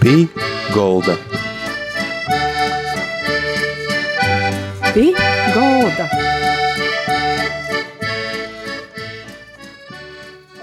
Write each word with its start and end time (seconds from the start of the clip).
Pī 0.00 0.28
Golda. 0.72 1.12
Pī 4.94 5.10
Golda. 5.52 6.06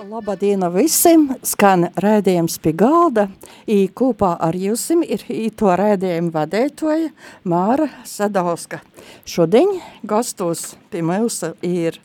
Labadiena 0.10 0.72
visiem! 0.74 1.28
Skan 1.46 1.92
rēdījums 2.02 2.58
pie 2.66 2.74
galda. 2.74 3.28
I 3.70 3.86
kopā 3.94 4.34
ar 4.42 4.58
jums 4.58 4.88
ir 5.06 5.22
to 5.54 5.70
rēdījumu 5.70 6.34
vadētoja 6.34 7.14
Māra 7.46 7.92
Sadauska. 8.10 8.82
Šodien 9.22 9.78
gastos 10.02 10.72
pie 10.90 11.06
mums 11.06 11.44
ir 11.62 12.02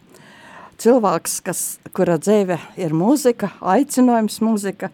cilvēks, 0.77 1.41
kas, 1.49 1.67
kura 1.97 2.21
dzīve 2.21 2.61
ir 2.77 2.93
mūzika, 2.93 3.55
aicinājums 3.65 4.43
mūzika, 4.45 4.93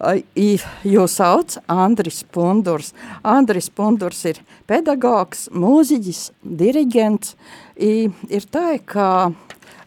jūs 0.00 1.16
sauc 1.18 1.56
Andris 1.70 2.22
Pundurs. 2.34 2.92
Andris 3.22 3.70
Pundurs 3.70 4.24
ir 4.28 4.40
pedagogs, 4.66 5.48
mūziķis, 5.54 6.30
diriģents. 6.42 7.36
I, 7.76 8.10
ir 8.30 8.46
tā, 8.50 8.78
ka 8.84 9.32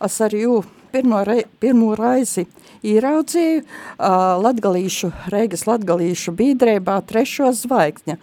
es 0.03 0.19
ar 0.23 0.35
jū 0.35 0.61
pirmo, 0.91 1.21
rei, 1.27 1.43
pirmo 1.59 1.93
raizi 1.97 2.47
ieraudzīju 2.87 3.63
uh, 3.63 4.37
latgalīšu, 4.43 5.11
Reigas 5.33 5.65
latgalīšu 5.67 6.33
bīdrībā 6.37 6.99
trešo 7.09 7.51
zvaigzņa. 7.55 8.17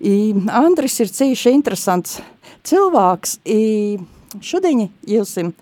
I, 0.00 0.14
Andris 0.50 0.98
ir 1.02 1.12
cīši 1.12 1.54
interesants 1.54 2.18
cilvēks. 2.66 3.38
I, 3.44 3.98
šodien 4.44 4.88
jūsim 5.08 5.54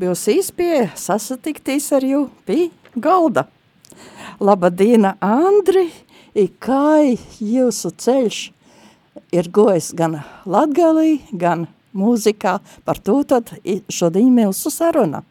bijis 0.00 0.28
īspēja 0.34 0.88
sasatikties 0.98 1.90
ar 1.94 2.06
jū 2.06 2.26
pie 2.48 2.68
galda. 2.94 3.48
Labadiena, 4.40 5.14
Andri! 5.20 5.88
I 6.34 6.48
kā 6.58 6.98
jūsu 7.38 7.92
ceļš 7.94 8.38
ir 9.34 9.48
gojis 9.54 9.92
gan 9.94 10.16
latgalī, 10.50 11.20
gan 11.30 11.68
mūzikā, 11.94 12.58
par 12.86 12.98
to 12.98 13.20
tad 13.22 13.52
šodien 13.86 14.32
mūsu 14.34 14.72
saruna. 14.74 15.22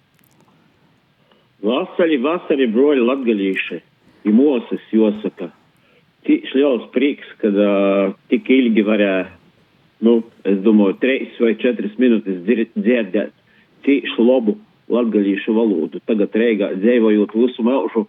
Vasari, 1.64 2.18
vasari, 2.24 2.68
broļi 2.72 3.04
latgalīši, 3.04 3.80
i 4.28 4.32
mūsas 4.36 4.88
jāsaka. 4.96 5.50
Tīši 6.24 6.56
liels 6.56 6.88
prieks, 6.96 7.28
kad 7.44 7.56
uh, 7.60 8.16
tik 8.32 8.48
ilgi 8.52 8.84
varēja, 8.88 9.28
nu, 10.08 10.22
es 10.48 10.60
domāju, 10.64 10.98
treis 11.04 11.40
vai 11.44 11.54
četras 11.60 11.96
minūtes 12.00 12.44
dzirdēt 12.48 13.36
tīši 13.84 14.24
labu 14.24 14.58
latgalīšu 14.92 15.56
valodu. 15.56 16.00
Tagad 16.08 16.36
Reigā 16.40 16.74
dzīvojot 16.80 17.36
visu 17.36 17.64
mūžu, 17.68 18.06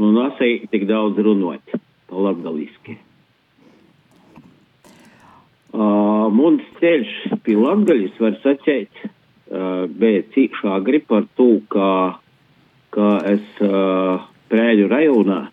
nu, 0.00 0.10
nesai 0.16 0.66
tik 0.72 0.88
daudz 0.88 1.20
runāt 1.20 1.76
pa 2.08 2.26
latgaliski. 2.26 2.96
Uh, 5.70 6.26
Mums 6.34 6.66
ceļš 6.80 7.12
pie 7.46 7.54
latgaļas, 7.58 8.16
var 8.22 8.34
sacēt, 8.42 8.90
uh, 9.04 9.86
bija 9.86 10.24
cīkšā 10.34 10.72
agri 10.80 10.98
par 11.06 11.28
to, 11.38 11.60
ka, 11.70 11.86
ka 12.94 13.12
es 13.30 13.62
uh, 13.62 14.26
Prēļu 14.50 14.88
rajonā, 14.90 15.44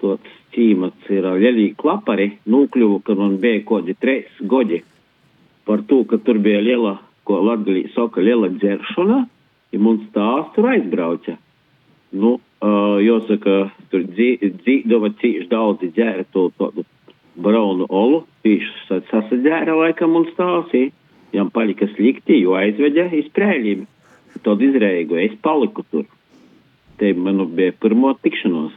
tots 0.00 0.36
cīmats 0.54 1.10
ir 1.12 1.26
Ļelī 1.28 1.74
Klapari, 1.76 2.30
nūkļuvu, 2.48 3.02
kad 3.04 3.20
man 3.20 3.36
bija 3.42 3.60
kodi 3.68 3.96
treis 4.00 4.30
godi 4.40 4.80
par 5.68 5.82
to, 5.88 6.02
ka 6.08 6.16
tur 6.24 6.38
bija 6.44 6.62
liela, 6.64 6.94
ko 7.24 7.40
latgalī 7.44 7.86
saka, 7.92 8.24
liela 8.24 8.48
dzeršana, 8.52 9.20
ja 9.72 9.80
mums 9.80 10.08
tās 10.16 10.50
tur 10.56 10.68
aizbrauca. 10.72 11.36
Nu, 12.16 12.36
uh, 12.64 12.98
jāsaka, 13.04 13.68
tur 13.92 14.04
dzīdova 14.08 15.12
cīši 15.20 15.48
daudzi 15.50 15.90
dzēra 15.94 16.24
to 16.32 16.48
tādu 16.58 16.84
braunu 17.34 17.86
olu, 17.90 18.22
tieši 18.46 19.00
sasadzēra 19.10 19.74
laikam 19.78 20.16
un 20.20 20.28
stāsī. 20.32 20.88
Jām 21.34 21.50
palika 21.50 21.88
slikti, 21.90 22.38
jo 22.44 22.54
aizveģa 22.54 23.08
iz 23.18 23.26
prēļiem. 23.34 23.88
Tad 24.44 24.62
izreigu, 24.62 25.18
es 25.18 25.34
paliku 25.42 25.82
tur. 25.90 26.06
Te 26.98 27.10
man 27.18 27.42
bija 27.56 27.74
pirmo 27.82 28.12
tikšanos. 28.22 28.74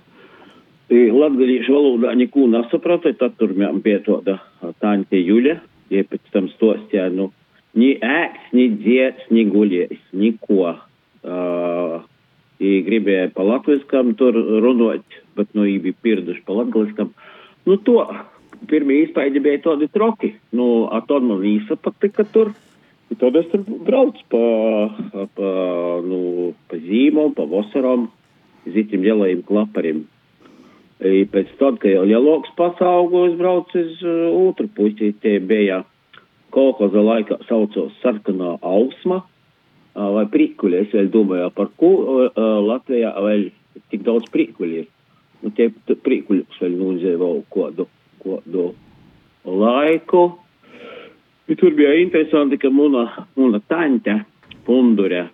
Latgalīšu 0.90 1.74
valodā 1.76 2.16
neko 2.18 2.48
nesapratu, 2.50 3.12
tad 3.20 3.36
tur 3.38 3.54
bija 3.54 4.00
tāda 4.06 4.40
tāņa 4.82 5.20
Juļa, 5.20 5.58
ja 5.94 6.04
pēc 6.08 6.32
tam 6.34 6.48
stostījā, 6.54 7.10
nu, 7.14 7.30
ni 7.78 7.92
ēks, 8.02 8.54
ni 8.58 8.70
dziets, 8.80 9.28
ni 9.30 9.46
guļies, 9.52 10.00
neko. 10.18 10.74
Uh, 11.28 12.06
I 12.68 12.82
gribēja 12.86 13.30
pa 13.36 13.46
latviskam 13.46 14.14
tur 14.20 14.36
runāt, 14.64 15.06
bet 15.38 15.54
nu, 15.56 15.68
viņi 15.68 15.84
bija 15.86 16.02
pierduši 16.04 16.44
pa 16.48 16.58
latgaliskam. 16.58 17.14
Nu, 17.68 17.78
to 17.88 18.02
pirmie 18.70 19.04
izpaidi 19.06 19.42
bija 19.44 19.62
tādi 19.68 19.90
troki. 19.94 20.34
Nu, 20.56 20.88
a 20.92 21.02
tad 21.08 21.26
man 21.28 21.46
īsa 21.46 21.78
patika 21.80 22.26
tur. 22.34 22.54
I 23.08 23.16
tad 23.16 23.38
es 23.40 23.48
tur 23.54 23.64
braucu 23.88 24.24
pa, 24.32 24.44
pa, 25.38 25.52
nu, 26.04 26.52
pa 26.68 26.80
zīmām, 26.82 27.32
pa 27.38 27.46
vasaram, 27.48 28.10
zitim 28.68 29.06
lielajiem 29.06 29.46
klapariem. 29.48 30.04
I 30.98 31.24
pēc 31.30 31.54
tam, 31.60 31.78
kad 31.78 31.94
jau 31.94 32.04
lieloks 32.10 32.52
pasaugu, 32.58 33.28
es 33.30 33.38
braucu 33.40 33.80
uz 33.80 34.02
uh, 34.02 34.50
otru 34.50 34.68
pusi, 34.76 35.14
tie 35.22 35.38
bija 35.40 35.84
kolhoza 36.52 37.04
laikā 37.06 37.38
saucos 37.48 37.94
sarkanā 38.02 38.58
ausma 38.66 39.22
vai 39.98 40.26
prikuļi. 40.32 40.84
Es 40.86 40.94
vēl 40.94 41.10
domāju, 41.14 41.50
par 41.58 41.72
ko 41.80 41.92
Latvijā 42.68 43.14
vēl 43.24 43.50
tik 43.92 44.04
daudz 44.06 44.30
prikuļi 44.34 44.82
ir. 44.84 44.92
Nu, 45.44 45.52
tie 45.54 45.70
prikuļus 45.70 46.62
vēl 46.62 46.78
nodzīvo 46.80 47.32
kādu, 47.54 47.86
kādu 48.24 48.72
laiku. 49.46 50.24
I 51.48 51.56
tur 51.56 51.76
bija 51.78 51.94
interesanti, 52.02 52.58
ka 52.60 52.72
muna, 52.74 53.06
muna 53.38 53.62
taņte, 53.64 54.18
Pundure, 54.68 55.28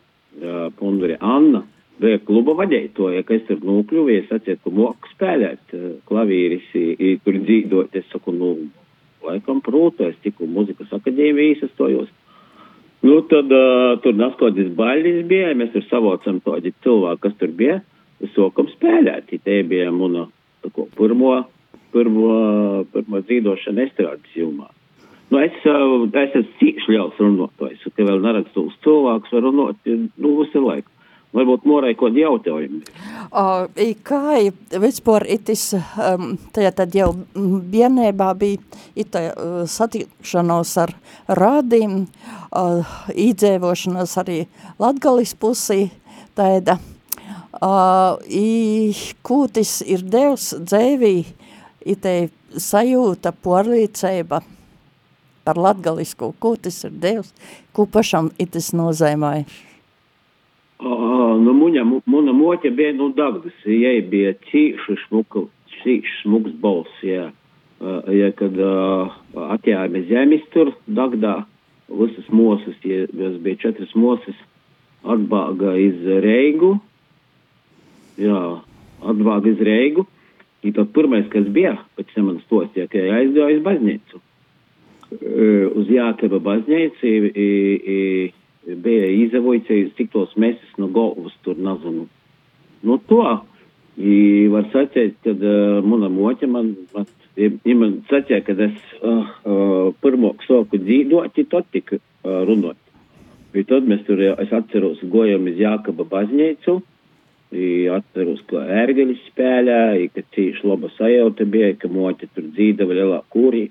Pundure 0.77 1.15
Anna, 1.17 1.63
bija 2.03 2.19
kluba 2.25 2.53
vadītoja, 2.59 3.23
kas 3.25 3.45
tur 3.47 3.63
nokļuvies, 3.65 4.29
atsiet, 4.35 4.59
ka 4.61 4.73
moku 4.73 5.09
spēlēt 5.15 5.73
klavīris, 6.09 6.67
tur 7.25 7.39
dzīdot, 7.47 7.95
es 7.97 8.05
saku, 8.11 8.35
nu, 8.35 8.51
laikam, 9.25 9.63
prūtu, 9.65 10.11
es 10.11 10.19
tiku 10.21 10.45
muzikas 10.49 10.91
akadēmijas, 10.93 11.63
es 11.65 11.73
tojos. 11.79 12.11
Nu, 13.03 13.17
tad 13.27 13.51
uh, 13.51 13.97
tur 14.03 14.15
naskotis 14.15 14.69
baļķis 14.77 15.25
bija, 15.27 15.49
mēs 15.59 15.73
tur 15.73 15.83
savocam 15.89 16.37
tādi 16.45 16.71
cilvēki, 16.85 17.21
kas 17.25 17.33
tur 17.41 17.51
bija, 17.57 17.81
sokam 18.31 18.69
spēlēt. 18.71 19.33
Te 19.43 19.57
bija 19.67 19.89
muna 19.91 20.29
ko, 20.71 20.87
pirmo, 20.95 21.33
pirmo, 21.91 22.37
pirmo 22.93 23.21
dzīvošana 23.27 23.83
estrādes 23.89 24.37
jomā. 24.39 24.69
Nu, 25.33 25.41
es, 25.41 25.55
es 25.59 26.35
esmu 26.37 26.45
cīkši 26.61 26.93
liels 26.93 27.19
runātājs, 27.19 27.83
ka 27.91 28.05
vēl 28.07 28.23
nerakstu 28.23 28.67
uz 28.69 28.79
cilvēkus, 28.85 29.35
var 29.35 29.47
runāt, 29.49 29.87
nu, 29.89 30.33
visu 30.39 30.63
laiku. 30.63 30.92
Varbūt 31.33 31.63
Morai 31.65 31.95
kaut 31.97 32.13
jautājumi. 32.17 32.83
Uh, 33.33 33.65
kā 34.05 34.37
vispār 34.83 35.25
itis, 35.33 35.71
um, 35.73 36.35
tajā 36.53 36.71
tad 36.77 36.93
jau 36.93 37.09
vienībā 37.73 38.27
bija 38.37 38.61
ita 38.93 39.23
uh, 39.31 39.55
satikšanos 39.65 40.75
ar 40.83 40.93
rādīm, 41.41 42.03
uh, 42.53 42.93
īdzēvošanos 43.09 44.13
arī 44.21 44.43
Latgalis 44.77 45.33
pusī, 45.33 45.87
tāda, 46.37 46.77
uh, 47.57 48.21
i, 48.29 48.93
kūtis 49.25 49.79
ir 49.89 50.05
devs 50.05 50.51
dzēvī, 50.61 51.15
itei 51.89 52.29
sajūta, 52.53 53.33
porlīceiba 53.33 54.43
par 55.43 55.59
latgalisku, 55.59 56.35
kūtis 56.39 56.83
ir 56.87 56.93
devs, 57.03 57.33
ko 57.75 57.89
pašam 57.89 58.29
itis 58.39 58.71
nozīmēja. 58.77 59.47
Uh, 60.81 61.37
nu, 61.39 61.53
muņa, 61.55 61.83
muna 62.09 62.33
moķa 62.35 62.71
bija 62.75 62.93
nu 62.97 63.11
dagdas, 63.15 63.55
jai 63.65 64.01
bija 64.09 64.33
cīši 64.49 64.97
šmuka, 65.05 65.45
cīši 65.77 66.21
smuks 66.23 66.55
balss, 66.63 67.03
jā. 67.05 67.29
Ja, 67.83 68.29
kad 68.39 68.55
atjāmi 69.35 70.05
zemis 70.07 70.43
tur 70.53 70.71
dagdā, 70.87 71.41
visas 71.91 72.29
mosas, 72.31 72.77
ja 72.87 73.05
bija 73.13 73.59
četras 73.59 73.91
mosas, 73.95 74.37
atbāga 75.03 75.75
iz 75.79 75.99
Reigu, 76.23 76.77
jā, 78.17 78.39
atbāga 79.03 79.51
iz 79.51 79.63
Reigu, 79.67 80.05
un 80.63 80.75
tad 80.77 80.93
pirmais, 80.95 81.27
kas 81.31 81.49
bija, 81.51 81.75
pēc 81.97 82.13
tam 82.15 82.29
man 82.31 82.39
stostīja, 82.45 82.87
ka 82.91 83.03
aizgāja 83.19 83.59
uz 83.59 83.65
baznīcu. 83.65 84.21
Uz 85.75 85.91
Jākeba 85.91 86.39
baznīcu, 86.43 87.03
i, 87.03 87.33
i, 87.35 87.99
i, 88.67 89.27
nezinu. 91.59 92.07
Nu, 92.83 92.99
to, 93.09 93.23
I 93.93 94.47
var 94.49 94.65
sacēt, 94.73 95.19
kad 95.21 95.43
uh, 95.45 95.83
muna 95.85 96.07
moķa 96.09 96.47
man, 96.49 96.71
man, 96.95 97.05
ja 97.37 97.75
man 97.77 97.99
sacīja, 98.09 98.39
kad 98.47 98.61
es 98.65 98.79
uh, 99.01 99.27
uh, 99.45 99.91
pirmo 100.01 100.33
soku 100.47 100.79
dzīvot, 100.81 101.37
tad 101.51 101.67
tika 101.75 101.99
uh, 101.99 102.39
runāt. 102.47 102.79
I 103.53 103.61
tad 103.69 103.85
mēs 103.85 104.01
tur, 104.07 104.17
es 104.17 104.49
atceros, 104.49 105.03
gojam 105.13 105.45
iz 105.51 105.61
Jākaba 105.61 106.07
baznīcu, 106.09 106.79
I 107.53 107.85
atceros, 107.93 108.39
ka 108.49 108.63
ērgeļi 108.81 109.13
spēlēja, 109.27 110.07
ka 110.15 110.23
cīši 110.33 110.65
laba 110.65 110.89
sajauta 110.95 111.45
bija, 111.45 111.75
ka 111.77 111.91
moķi 111.91 112.31
tur 112.33 112.47
dzīdava 112.55 112.95
lielā 112.97 113.19
kūrī. 113.29 113.67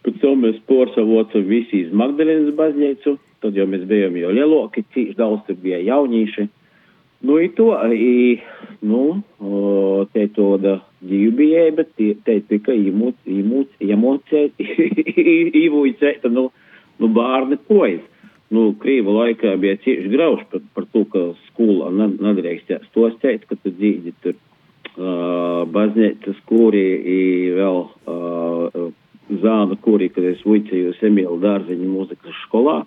Pēc 0.00 0.22
tam 0.22 0.46
mēs 0.46 0.56
porsavocam 0.64 1.44
visi 1.44 1.82
iz 1.84 1.90
Magdalenas 1.92 2.54
baznīcu, 2.56 3.18
tad 3.42 3.56
jau 3.56 3.66
mēs 3.70 3.86
bijām 3.90 4.16
jau 4.20 4.32
lieloki, 4.34 4.86
cīši 4.94 5.16
daudz 5.18 5.44
tur 5.46 5.58
bija 5.62 5.80
jaunīši. 5.84 6.48
Nu, 7.28 7.36
i 7.36 7.50
to, 7.52 7.68
i, 7.92 8.38
nu, 8.88 9.02
o, 9.44 10.06
te 10.14 10.24
tāda 10.32 10.78
dzīvībība, 11.04 11.84
te, 11.96 12.14
te 12.24 12.38
tika 12.48 12.72
iemocēt, 12.72 14.62
īvuicēta, 15.64 16.30
nu, 16.32 16.46
nu, 17.00 17.10
bārni 17.12 17.60
kojas. 17.68 18.06
Nu, 18.50 18.70
Krīva 18.80 19.12
laikā 19.14 19.52
bija 19.62 19.76
cieši 19.84 20.08
grauši 20.10 20.46
par, 20.50 20.62
par 20.74 20.86
to, 20.94 21.04
ka 21.12 21.26
skolā 21.50 21.92
nedrīkst 21.92 22.72
tos 22.96 23.12
teikt, 23.22 23.46
ka 23.50 23.58
tu 23.60 23.70
dzīvi 23.76 24.14
tur 24.24 24.34
uh, 24.34 25.68
baznīcas 25.70 26.40
kūrī, 26.48 26.86
i 26.98 27.20
vēl 27.54 27.78
uh, 27.84 28.88
zāna 29.44 29.76
kūrī, 29.84 30.08
kad 30.14 30.26
es 30.32 30.42
vicēju 30.46 30.96
Emīlu 31.10 31.38
dārziņu 31.44 31.92
mūzikas 31.92 32.42
skolā. 32.46 32.80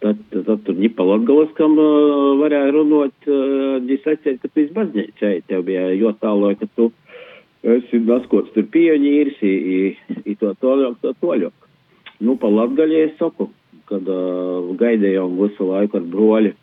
Tad, 0.00 0.20
tad, 0.32 0.44
tad 0.48 0.62
tur 0.66 0.78
ņipa 0.80 1.04
latgalas, 1.04 1.50
kam 1.58 1.76
uh, 1.76 2.32
varēja 2.40 2.72
runot, 2.72 3.14
uh, 3.28 3.78
ģisacēt, 3.84 4.40
ka 4.40 4.48
tu 4.48 4.62
esi 4.62 4.72
baznīcā, 4.76 5.32
tev 5.50 5.66
bija 5.68 5.90
jotāloja, 5.92 6.56
ka 6.62 6.68
tu 6.78 6.88
esi 7.62 8.00
naskots 8.02 8.54
tur 8.54 8.64
pioņīris, 8.72 9.42
i, 9.44 9.52
i, 9.52 10.22
i 10.32 10.36
to 10.40 10.54
toļok, 10.64 10.96
to 11.04 11.12
toļok. 11.20 11.68
Nu, 12.24 12.38
pa 12.40 12.48
latgaļie 12.48 13.04
es 13.10 13.18
saku 13.20 13.50
kad 13.92 14.08
uh, 14.08 14.72
gaidījām 14.80 15.36
visu 15.40 15.68
laiku 15.68 16.00
ar 16.00 16.06
broļu. 16.14 16.54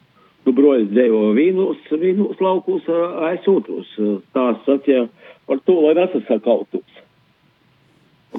Nu, 0.45 0.53
broļs 0.55 0.89
devo 0.95 1.29
vīnus, 1.37 1.81
vīnus 1.91 2.41
laukus 2.41 2.87
uh, 2.89 3.19
aizsūtus. 3.29 3.91
Tās 4.35 4.63
sacīja 4.65 5.05
par 5.49 5.61
to, 5.67 5.77
lai 5.85 5.95
nesasakautos. 5.99 7.03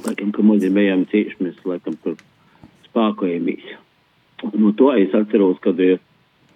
Laikam, 0.01 0.33
ka 0.35 0.43
mums 0.47 0.65
bijām 0.65 1.05
cieši, 1.11 1.39
mēs 1.45 1.63
laikam 1.67 1.99
tur 2.03 2.17
spākojamies. 2.89 3.75
Nu, 4.53 4.73
to 4.73 4.93
es 4.97 5.13
atceros, 5.17 5.59
kad 5.61 5.79
ir 5.81 5.99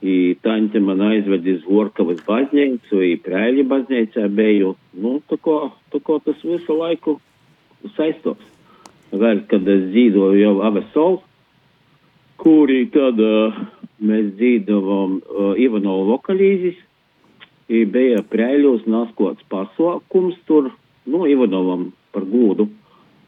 I 0.05 0.35
taņte 0.45 0.83
man 0.85 1.01
aizved 1.01 1.47
iz 1.49 1.63
Vorkavas 1.65 2.19
baznīcu, 2.27 2.99
i 3.01 3.15
Prēļa 3.25 3.63
baznīcā 3.71 4.27
biju, 4.37 4.75
nu, 5.01 5.15
tā 5.31 5.39
kā, 5.41 5.71
tā 5.95 6.01
kā 6.05 6.19
tas 6.27 6.43
visu 6.45 6.77
laiku 6.77 7.15
saistos. 7.97 8.43
Vēl, 9.15 9.41
kad 9.49 9.65
es 9.71 9.87
dzīvoju 9.95 10.43
jau 10.43 10.55
Avesolu, 10.69 11.23
kuri 12.43 12.83
tad 12.93 13.23
uh, 13.23 13.57
mēs 14.05 14.35
dzīvojam 14.37 15.17
uh, 15.23 15.55
Ivanovu 15.65 16.11
vokalīzis. 16.13 16.77
Bija 17.65 18.21
prēļos 18.29 18.85
naskots 18.91 19.47
pasākums 19.49 20.37
tur, 20.45 20.69
nu, 21.09 21.25
Ivanovam 21.31 21.93
par 22.13 22.27
gūdu. 22.29 22.69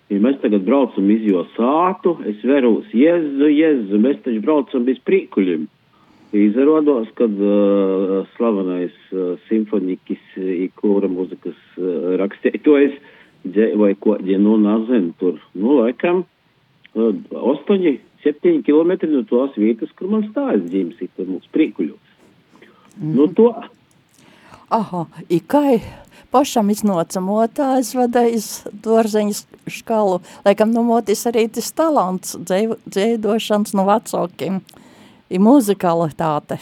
Ja 0.07 0.21
mēs 0.23 0.37
tagad 0.39 0.63
braucam 0.67 1.09
iz 1.11 1.25
jo 1.27 1.43
sātu, 1.57 2.15
es 2.31 2.43
veros, 2.47 2.87
jezu, 2.95 3.49
jezu, 3.51 3.99
mēs 3.99 4.21
taču 4.23 4.43
braucam 4.45 4.87
bez 4.87 5.01
prīkuļiem. 5.07 5.67
Izrādās, 6.37 7.09
kad 7.19 7.33
uh, 7.43 8.27
slavenais 8.37 8.95
uh, 9.15 9.35
simfoniķis, 9.49 10.25
kura 10.79 11.09
muzikas 11.11 11.59
uh, 11.79 12.15
rakstētojas, 12.21 12.95
vai 13.79 13.93
ko, 13.99 14.17
ja 14.27 14.39
nu 14.43 14.57
nazinu 14.61 15.15
tur, 15.19 15.41
nu, 15.55 15.79
laikam, 15.81 16.25
uh, 16.95 17.15
ostoņi 17.55 17.97
7 18.27 18.63
km 18.67 18.95
no 19.11 19.23
tās 19.31 19.57
vietas, 19.59 19.91
kur 19.99 20.11
man 20.13 20.27
stājas 20.31 20.67
dzīves, 20.67 21.03
kur 21.17 21.31
mums 21.31 21.51
priekuļos. 21.55 22.15
Mm. 22.99 23.13
Nu, 23.15 23.27
to. 23.35 23.51
Aha, 24.69 25.05
i 25.31 25.39
kai 25.39 25.79
pašam 26.35 26.73
iznāca 26.75 27.21
motā 27.23 27.77
aizvadējis 27.77 28.49
dārzeņas 28.83 29.45
škalu, 29.71 30.17
laikam 30.47 30.73
nu 30.75 30.83
motis 30.89 31.23
arī 31.31 31.45
tas 31.55 31.69
talants 31.71 32.35
dzēdošanas 32.35 33.77
no 33.79 33.85
vecākiem, 33.87 34.59
i 35.31 35.39
muzikalitāte. 35.39 36.59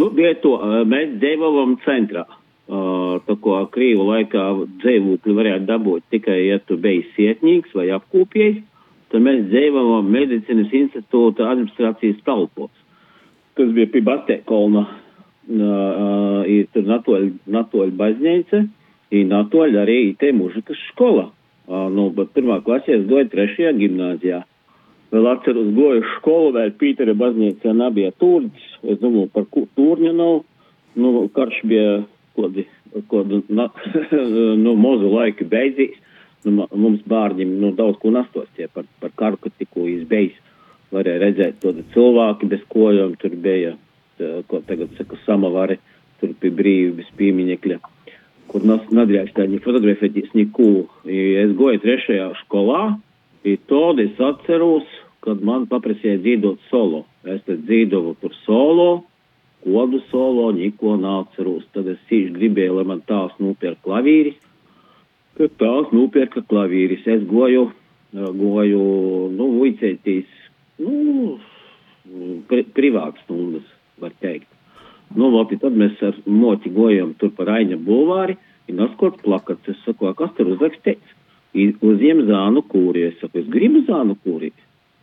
Nu, 0.00 0.08
bija 0.16 0.32
to, 0.40 0.54
mēs 0.88 1.18
dzīvojam 1.20 1.76
centrā. 1.84 2.24
Uh, 2.68 3.16
tā 3.24 3.32
kā 3.40 3.58
krīvu 3.72 4.04
laikā 4.04 4.42
dzīvokli 4.82 5.36
varētu 5.36 5.64
dabūt 5.68 6.02
tikai, 6.12 6.36
ja 6.50 6.58
tu 6.60 6.76
biji 6.76 7.06
sietnīgs 7.14 7.72
vai 7.72 7.86
apkūpējis 7.96 8.58
tad 9.08 9.24
mēs 9.24 9.46
dzīvojam 9.48 10.10
medicīnas 10.12 10.74
institūta 10.76 11.48
administrācijas 11.48 12.20
telpos, 12.26 12.72
kas 13.56 13.72
bija 13.76 13.88
pie 13.92 14.02
Batekolna. 14.04 14.84
Uh, 14.84 15.07
tur 15.48 16.86
natoļ, 16.92 17.26
natoļ 17.48 17.92
baznīca, 17.98 18.62
ir 19.14 19.26
natoļ 19.30 19.80
arī 19.82 20.00
te 20.20 20.32
mužikas 20.36 20.80
skola. 20.92 21.30
Nu, 21.68 22.08
bet 22.16 22.32
pirmā 22.36 22.60
klasē 22.64 22.96
es 22.96 23.08
goju 23.08 23.28
trešajā 23.32 23.74
gimnāzijā. 23.76 24.42
Vēl 25.12 25.26
atceros, 25.30 25.68
goju 25.76 26.04
skolu, 26.16 26.52
vēl 26.56 26.74
Pītera 26.80 27.14
baznīcā 27.16 27.72
nebija 27.76 28.12
turģis. 28.20 28.66
Es 28.84 29.00
domāju, 29.00 29.30
par 29.32 29.46
ko 29.52 29.64
turņa 29.76 30.12
nav. 30.16 30.42
Nu, 30.98 31.12
karš 31.32 31.62
bija, 31.68 32.02
kodi, 32.36 32.66
kodi, 33.08 33.40
na, 33.48 33.68
nu, 34.64 34.74
mozu 34.76 35.12
laika 35.12 35.46
beidzīs 35.48 35.96
nu, 36.44 36.66
mums 36.74 37.02
bērniem 37.08 37.56
nu, 37.60 37.72
daudz 37.76 37.98
ko 38.02 38.12
nastostie 38.14 38.68
par, 38.72 38.86
par 39.02 39.12
karu, 39.18 39.40
kad 39.42 39.54
tikko 39.58 39.86
izbeidzis. 39.90 40.44
Varēja 40.94 41.20
redzēt 41.20 41.58
to 41.60 41.74
cilvēku 41.92 42.48
bez 42.48 42.62
kojām, 42.72 43.12
tur 43.20 43.34
bija, 43.44 43.74
ko 44.50 44.60
tagad 44.68 44.94
saka, 44.98 45.18
samavari, 45.26 45.78
tur 46.20 46.34
pie 46.40 46.50
brīvības 46.54 47.10
pieminekļa, 47.18 47.78
kur 48.50 48.64
nedrīkst 48.68 49.36
tādi 49.36 49.60
fotografēties 49.64 50.32
neko. 50.34 50.70
Es 51.08 51.52
goju 51.58 51.82
trešajā 51.84 52.30
skolā, 52.44 52.82
un 53.48 53.60
tad 53.70 54.02
es 54.02 54.18
atceros, 54.30 54.88
kad 55.24 55.44
man 55.44 55.68
paprasīja 55.70 56.18
dzīvot 56.24 56.66
solo. 56.70 57.04
Es 57.28 57.40
tad 57.46 57.64
dzīvoju 57.68 58.16
tur 58.22 58.34
solo, 58.44 58.90
kodu 59.64 60.00
solo, 60.10 60.50
neko 60.56 60.96
nav 61.00 61.26
atceros. 61.26 61.66
Tad 61.74 61.90
es 61.92 61.98
cīši 62.10 62.34
gribēju, 62.36 62.78
lai 62.78 62.86
man 62.94 63.02
tās 63.06 63.34
nopērk 63.42 63.82
klavīris 63.84 64.38
Tad 65.38 65.54
tās 65.60 65.92
nopirka 65.94 66.42
klavīris. 66.50 67.04
Es 67.06 67.22
goju, 67.30 67.68
goju, 68.12 68.80
nu, 69.36 69.46
vicētīs, 69.60 70.26
nu, 70.82 71.36
pri, 72.50 72.64
privāts 72.74 73.22
stundas, 73.22 73.68
var 74.02 74.14
teikt. 74.22 74.48
Nu, 75.16 75.30
loti, 75.32 75.56
tad 75.60 75.76
mēs 75.78 76.00
ar 76.04 76.16
moti 76.28 76.70
gojam 76.72 77.14
tur 77.20 77.32
par 77.36 77.48
Aņa 77.54 77.78
bulvāri, 77.80 78.36
un 78.68 78.82
atskot 78.84 79.22
plakats. 79.24 79.70
Es 79.72 79.78
saku, 79.86 80.10
kas 80.16 80.34
tur 80.36 80.52
uzrakstīts? 80.54 81.14
Uzņem 81.56 82.26
zānu 82.28 82.64
kūri. 82.68 83.06
Es 83.08 83.16
saku, 83.22 83.40
es 83.40 83.48
gribu 83.52 83.84
zānu 83.88 84.18
kūri. 84.24 84.52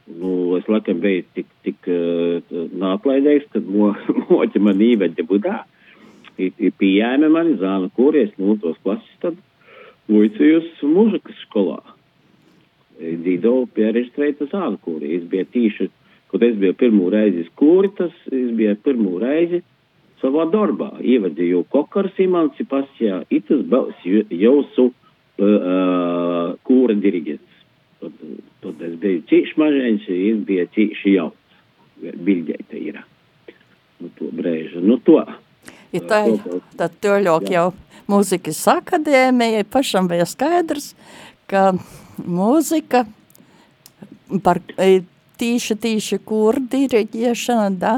Nu, 0.05 0.53
es 0.59 0.67
laikam 0.69 0.99
biju 1.01 1.23
tik, 1.33 1.47
tik 1.65 1.89
uh, 1.89 2.37
nāplaidējis, 2.77 3.49
kad 3.55 3.65
mo, 3.65 3.95
moķi 4.29 4.61
man 4.61 4.83
īvedi 4.85 5.25
budā. 5.25 5.63
Pieņēma 6.37 7.31
mani 7.31 7.57
zānu 7.57 7.89
kūri, 7.97 8.27
es 8.27 8.37
nu 8.37 8.57
tos 8.61 8.77
klases 8.83 9.21
tad 9.23 9.41
Muicījos 10.05 10.67
mūzikas 10.85 11.37
skolā. 11.47 11.79
Dzīvoju 12.99 13.65
pieregistrēta 13.73 14.45
zāle, 14.51 14.77
kuri 14.85 15.15
es 15.17 15.23
biju 15.31 15.47
tīši, 15.55 15.87
kad 16.35 16.43
es 16.49 16.57
biju 16.59 16.75
pirmo 16.75 17.07
reizi 17.13 17.45
skūri, 17.47 17.93
tas 17.95 18.11
es 18.27 18.51
biju 18.57 18.75
pirmo 18.83 19.15
reizi 19.21 19.61
savā 20.19 20.43
darbā. 20.51 20.91
Ievadīju 20.99 21.63
kokars 21.71 22.19
emancipācijā, 22.19 23.21
itas 23.31 23.63
būs 23.71 24.03
jūsu 24.03 24.89
uh, 24.91 26.55
kūra 26.67 26.97
diriģents. 26.99 27.63
Tad, 28.03 28.19
tad 28.65 28.83
es 28.89 28.99
biju 28.99 29.23
cīši 29.31 29.57
mažēns, 29.63 30.11
es 30.11 30.43
biju 30.49 30.67
cīši 30.75 31.15
jauns. 31.15 31.57
Bildēta 32.03 32.75
ir. 32.75 32.99
Nu, 34.03 34.11
to 34.19 34.27
brēža. 34.35 34.83
Nu, 34.83 34.99
to. 34.99 35.21
Ja 35.95 36.01
tā, 36.03 36.21
tad 36.75 36.99
toļok 36.99 37.47
jau 37.53 37.69
mūzikas 38.11 38.59
akadēmijai 38.75 39.63
pašam 39.71 40.11
bija 40.11 40.27
skaidrs, 40.27 40.91
ka 41.47 41.71
mūzika 42.19 43.05
par 44.43 44.59
e, 44.75 45.05
tīši, 45.39 45.77
tīši 45.83 46.19
kur 46.27 46.59
diriģiešana, 46.71 47.71
da, 47.81 47.95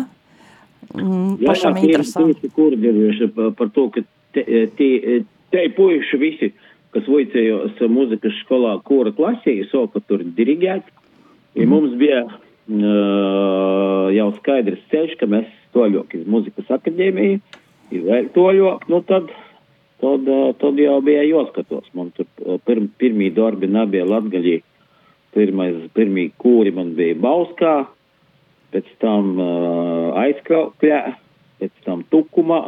mm, 0.93 1.37
pašam 1.45 1.77
jā, 1.77 1.83
interesanti. 1.85 2.37
Tīši 2.41 2.53
kur 2.55 2.75
diriģiešana 2.77 3.51
par, 3.57 3.71
to, 3.75 3.87
ka 3.95 4.03
te, 4.35 4.43
e, 4.43 4.65
te, 4.79 4.89
e, 4.97 5.19
te 5.53 5.67
puiši 5.77 6.21
visi, 6.21 6.51
kas 6.95 7.07
voicējos 7.11 7.81
mūzikas 7.93 8.41
skolā 8.43 8.77
kura 8.87 9.13
klasē, 9.15 9.57
soka 9.71 10.01
tur 10.07 10.23
diriģēt, 10.37 10.87
mm. 11.57 11.67
mums 11.69 11.97
bija 11.99 12.23
uh, 12.27 14.07
jau 14.15 14.29
skaidrs 14.39 14.85
ceļš, 14.93 15.17
ka 15.19 15.29
mēs 15.29 15.51
toļok 15.75 16.15
iz 16.17 16.29
mūzikas 16.29 16.71
akadēmiju, 16.79 17.41
ir 17.93 18.07
vēl 18.07 18.31
toļok, 18.35 18.87
nu 18.91 19.03
tad 19.07 19.29
tad, 20.01 20.29
tad 20.61 20.79
jau 20.81 20.97
bija 21.05 21.25
jāskatās. 21.25 21.87
Man 21.97 22.11
tur 22.15 22.27
pir, 22.65 22.83
pirmie 23.01 23.29
darbi 23.35 23.69
nebija 23.71 24.07
latgaļī. 24.07 24.59
Pirmais, 25.37 25.77
pirmie 25.93 26.31
kūri 26.41 26.73
man 26.73 26.95
bija 26.97 27.15
Bauskā, 27.21 27.75
pēc 28.73 28.89
tam 29.03 29.35
uh, 29.37 30.17
aizkraukļā, 30.23 31.01
pēc 31.61 31.85
tam 31.85 32.01
Tukumā, 32.09 32.63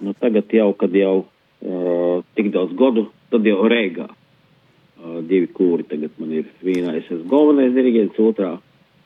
Nu, 0.00 0.14
tagad 0.16 0.48
jau, 0.52 0.72
kad 0.80 0.94
jau 0.96 1.16
uh, 1.20 2.22
tik 2.34 2.48
daudz 2.54 2.72
gadu, 2.78 3.10
tad 3.32 3.44
jau 3.44 3.66
Rīgā 3.68 4.06
uh, 4.08 5.18
divi 5.28 5.50
kūri. 5.52 5.84
Tagad 5.90 6.16
man 6.20 6.32
ir 6.38 6.46
vienā 6.64 6.96
es 6.96 7.10
esmu 7.10 7.28
galvenais 7.28 7.74
diriģents, 7.76 8.20
otrā 8.24 8.54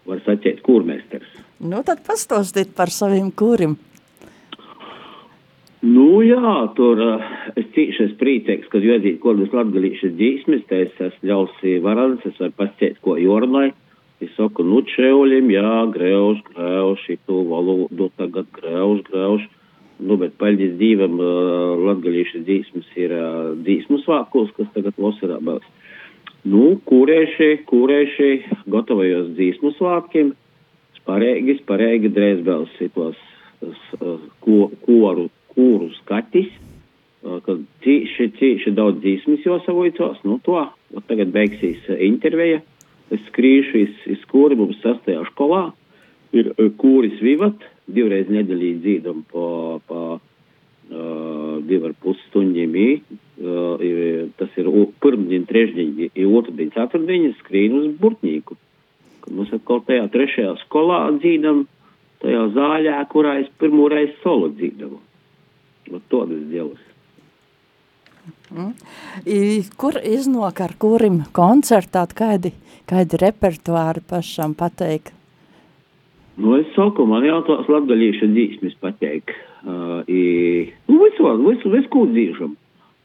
var 0.06 0.22
saķēt 0.22 0.62
kūrmēsters. 0.66 1.32
Nu, 1.64 1.82
tad 1.86 2.04
pastāstiet 2.06 2.74
par 2.78 2.94
saviem 2.94 3.32
kūrim. 3.34 3.74
Nu, 5.84 6.22
jā, 6.24 6.52
tur 6.78 7.00
uh, 7.02 7.24
es 7.60 7.66
cīši 7.74 8.06
esmu 8.06 8.16
priecīgs, 8.20 8.68
kad 8.72 8.84
jūdzīt 8.86 9.18
kādas 9.20 9.52
latgalīšas 9.52 10.14
dzīsmes, 10.16 10.62
te 10.70 10.78
es 10.86 10.94
esmu 10.96 11.28
ļausi 11.28 11.74
varans, 11.84 12.22
es 12.24 12.38
varu 12.40 12.54
pasciet, 12.56 12.96
ko 13.04 13.18
jornai. 13.20 13.66
Es 14.24 14.30
saku, 14.38 14.64
nu, 14.64 14.80
čeuļiem, 14.88 15.50
jā, 15.52 15.72
greuž, 15.92 16.40
greuž, 16.54 17.02
šitu 17.04 17.42
valodu 17.50 18.08
tagad 18.16 18.48
greuž, 18.56 19.02
greuž. 19.10 19.44
Nu, 20.00 20.16
bet 20.22 20.38
paļģis 20.40 20.72
dīvam 20.80 21.20
uh, 21.20 21.74
latgalīšas 21.90 22.46
dzīsmes 22.48 22.88
ir 23.04 23.12
uh, 23.18 23.52
dzīsmu 23.66 24.00
svākuls, 24.06 24.54
kas 24.56 24.72
tagad 24.72 24.96
vasarā 24.96 25.36
būs. 25.44 25.68
Nu, 26.48 26.78
kūrēši, 26.88 27.50
kūrēši, 27.68 28.32
gatavojos 28.72 29.34
dzīsmu 29.36 29.76
svātkiem, 29.76 30.32
sparēgi, 31.02 31.60
sparēgi 31.60 32.14
drēs 32.16 32.44
vēl 32.48 32.68
šitos 32.78 33.20
ko, 34.44 34.70
koru 35.54 35.64
kūru 35.84 35.90
skatis, 36.02 36.50
kad 37.22 37.62
cīši, 37.84 38.28
cīši 38.38 38.74
daudz 38.76 39.00
dzīsmis 39.00 39.44
jau 39.46 39.60
savoicos, 39.64 40.18
nu 40.24 40.38
to, 40.44 40.58
tagad 41.08 41.32
beigsies 41.32 41.86
intervija, 41.98 42.60
es 43.10 43.20
skrīšu 43.30 43.80
iz, 43.80 43.94
iz 44.16 44.24
kūri, 44.30 44.56
mums 44.56 44.80
sastajā 44.82 45.24
skolā, 45.30 45.72
ir 46.36 46.52
kūris 46.80 47.20
vivat, 47.22 47.64
divreiz 47.86 48.28
nedēļī 48.32 48.72
dzīdam 48.82 49.24
pa, 49.30 49.46
pa 49.88 50.00
uh, 50.18 51.62
divu 51.64 51.88
ar 51.90 51.96
pus 52.02 52.20
stundiem, 52.28 52.74
uh, 52.74 53.80
ir, 53.84 54.28
tas 54.36 54.52
ir 54.60 54.68
pirmdien, 55.00 55.46
trešdien, 55.48 55.94
otrdien, 56.28 56.72
ceturtdien, 56.74 57.32
skrīn 57.40 57.78
uz 57.80 57.88
burtnīku. 58.00 58.58
Kad 59.24 59.32
mums 59.32 59.52
atkal 59.56 59.80
tajā 59.86 60.10
trešajā 60.12 60.58
skolā 60.66 61.06
dzīdam, 61.16 61.64
tajā 62.24 62.46
zāļā, 62.56 63.00
kurā 63.12 63.38
es 63.44 63.48
pirmo 63.60 63.88
reizi 63.92 64.16
solo 64.20 64.50
dzīdamu. 64.52 65.00
Вот 65.89 66.01
tādas 66.09 66.43
dielas. 66.49 66.81
Mm. 68.53 68.73
I, 69.25 69.37
kur 69.79 69.97
iznāk 70.05 70.61
ar 70.61 70.75
kurim 70.81 71.23
koncertāt, 71.33 72.13
kādi, 72.17 72.51
kādi 72.89 73.17
repertuāri 73.21 74.03
pašam 74.05 74.53
pateikt? 74.57 75.15
Nu, 76.39 76.53
es 76.59 76.69
saku, 76.75 77.07
man 77.09 77.25
jau 77.25 77.41
tās 77.47 77.67
latgalīša 77.71 78.29
dzīsmis 78.31 78.77
pateik. 78.79 79.33
Uh, 79.59 80.05
i, 80.07 80.21
nu, 80.87 81.01
visu, 81.01 81.25
visu, 81.43 81.71
visu, 81.73 81.89
ko 81.91 82.05
dzīšam. 82.07 82.53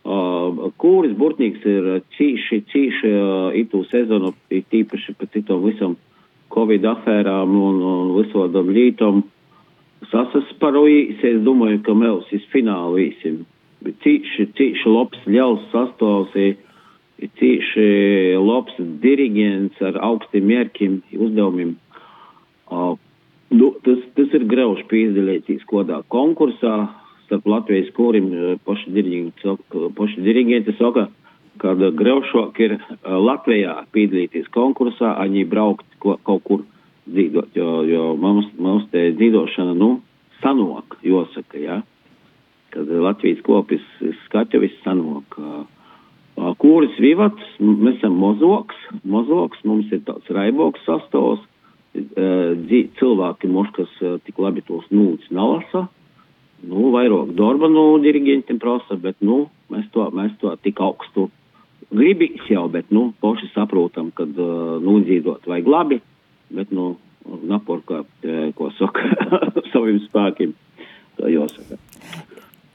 Uh, 0.05 0.67
kūris 0.79 1.15
burtnīgs 1.17 1.65
ir 1.65 1.89
cīši, 2.19 2.61
cīši 2.71 3.15
uh, 3.17 3.57
itū 3.57 3.81
sezonu, 3.89 4.35
tīpaši 4.53 5.17
pēc 5.17 5.41
itām 5.41 5.65
visam 5.65 5.97
Covid 6.53 6.85
afērām 6.93 7.57
un, 7.57 7.81
un 7.81 8.13
visodam 8.21 8.69
lītom. 8.77 9.25
Uh, 9.25 9.35
sasasparojīs, 10.12 11.22
es 11.24 11.42
domāju, 11.46 11.82
ka 11.86 11.96
mēs 11.98 12.32
iz 12.36 12.46
finālu 12.54 13.00
īsim. 13.10 13.44
Bet 13.86 14.00
cīši, 14.04 14.50
cīši 14.58 14.92
labs 14.92 15.22
ļaus 15.30 15.64
sastāvs, 15.74 16.34
cīši 17.40 17.86
labs 18.40 18.80
diriģents 19.04 19.84
ar 19.90 20.00
augstiem 20.10 20.50
mērķiem, 20.50 20.98
uzdevumiem. 21.16 21.76
Uh, 22.70 22.96
nu, 23.50 23.72
tas, 23.86 24.02
tas 24.18 24.34
ir 24.38 24.46
grauši 24.50 24.86
pīzdalētīs 24.92 25.64
kodā 25.70 26.02
konkursā 26.14 26.76
starp 27.30 27.48
Latvijas 27.50 27.90
korim 27.94 28.32
paši 28.66 28.94
diriģenti, 28.94 29.56
paši 29.98 30.26
diriģenti 30.26 30.76
saka, 30.80 31.08
kad 31.62 31.82
graušāk 32.00 32.60
ir 32.66 32.76
Latvijā 33.04 33.76
pīdalīties 33.94 34.50
konkursā, 34.56 35.14
viņi 35.22 35.46
braukt 35.50 35.86
ko, 36.02 36.18
kaut 36.26 36.46
kur 36.48 36.66
dzīvot, 37.14 37.56
jo, 37.58 37.72
jo 37.90 38.04
mums, 38.20 38.48
mums 38.62 38.88
te 38.94 39.10
dzīvošana, 39.18 39.76
nu, 39.78 40.00
sanok, 40.44 41.00
jāsaka, 41.06 41.60
jā. 41.62 41.82
Kad 42.74 42.90
Latvijas 43.02 43.42
kopis 43.46 43.86
skaķa 44.28 44.62
viss 44.62 44.82
sanok. 44.86 45.40
Kūris 46.62 46.96
vivats, 47.02 47.46
mēs 47.60 47.98
esam 47.98 48.16
mozoks, 48.22 48.78
mozoks, 49.04 49.64
mums 49.68 49.90
ir 49.92 50.04
tāds 50.08 50.30
raiboks 50.32 50.86
sastāvs, 50.88 51.42
cilvēki 53.00 53.50
mums, 53.52 53.74
kas 53.76 53.96
tik 54.24 54.40
labi 54.40 54.64
tos 54.64 54.86
nūts 54.94 55.32
nalasa, 55.36 55.88
nu, 56.70 56.92
vairāk 56.94 57.34
darba 57.36 57.68
no 57.72 57.98
diriģentiem 58.04 58.60
prasa, 58.62 58.96
bet, 59.02 59.18
nu, 59.26 59.48
mēs 59.74 59.90
to, 59.92 60.06
mēs 60.16 60.38
to 60.40 60.54
tik 60.64 60.80
augstu 60.84 61.28
gribīs 61.90 62.46
jau, 62.50 62.68
bet, 62.72 62.90
nu, 62.94 63.10
paši 63.22 63.50
saprotam, 63.54 64.12
kad 64.16 64.30
uh, 64.38 64.78
nūdzīdot 64.84 65.48
vajag 65.50 65.70
labi, 65.70 66.00
bet, 66.56 66.74
nu, 66.76 66.94
naporkāpt, 67.50 68.26
ko 68.58 68.72
saka, 68.78 69.06
saviem 69.74 70.02
spēkiem. 70.08 70.56
Tā 71.20 71.30
jāsaka. 71.34 71.80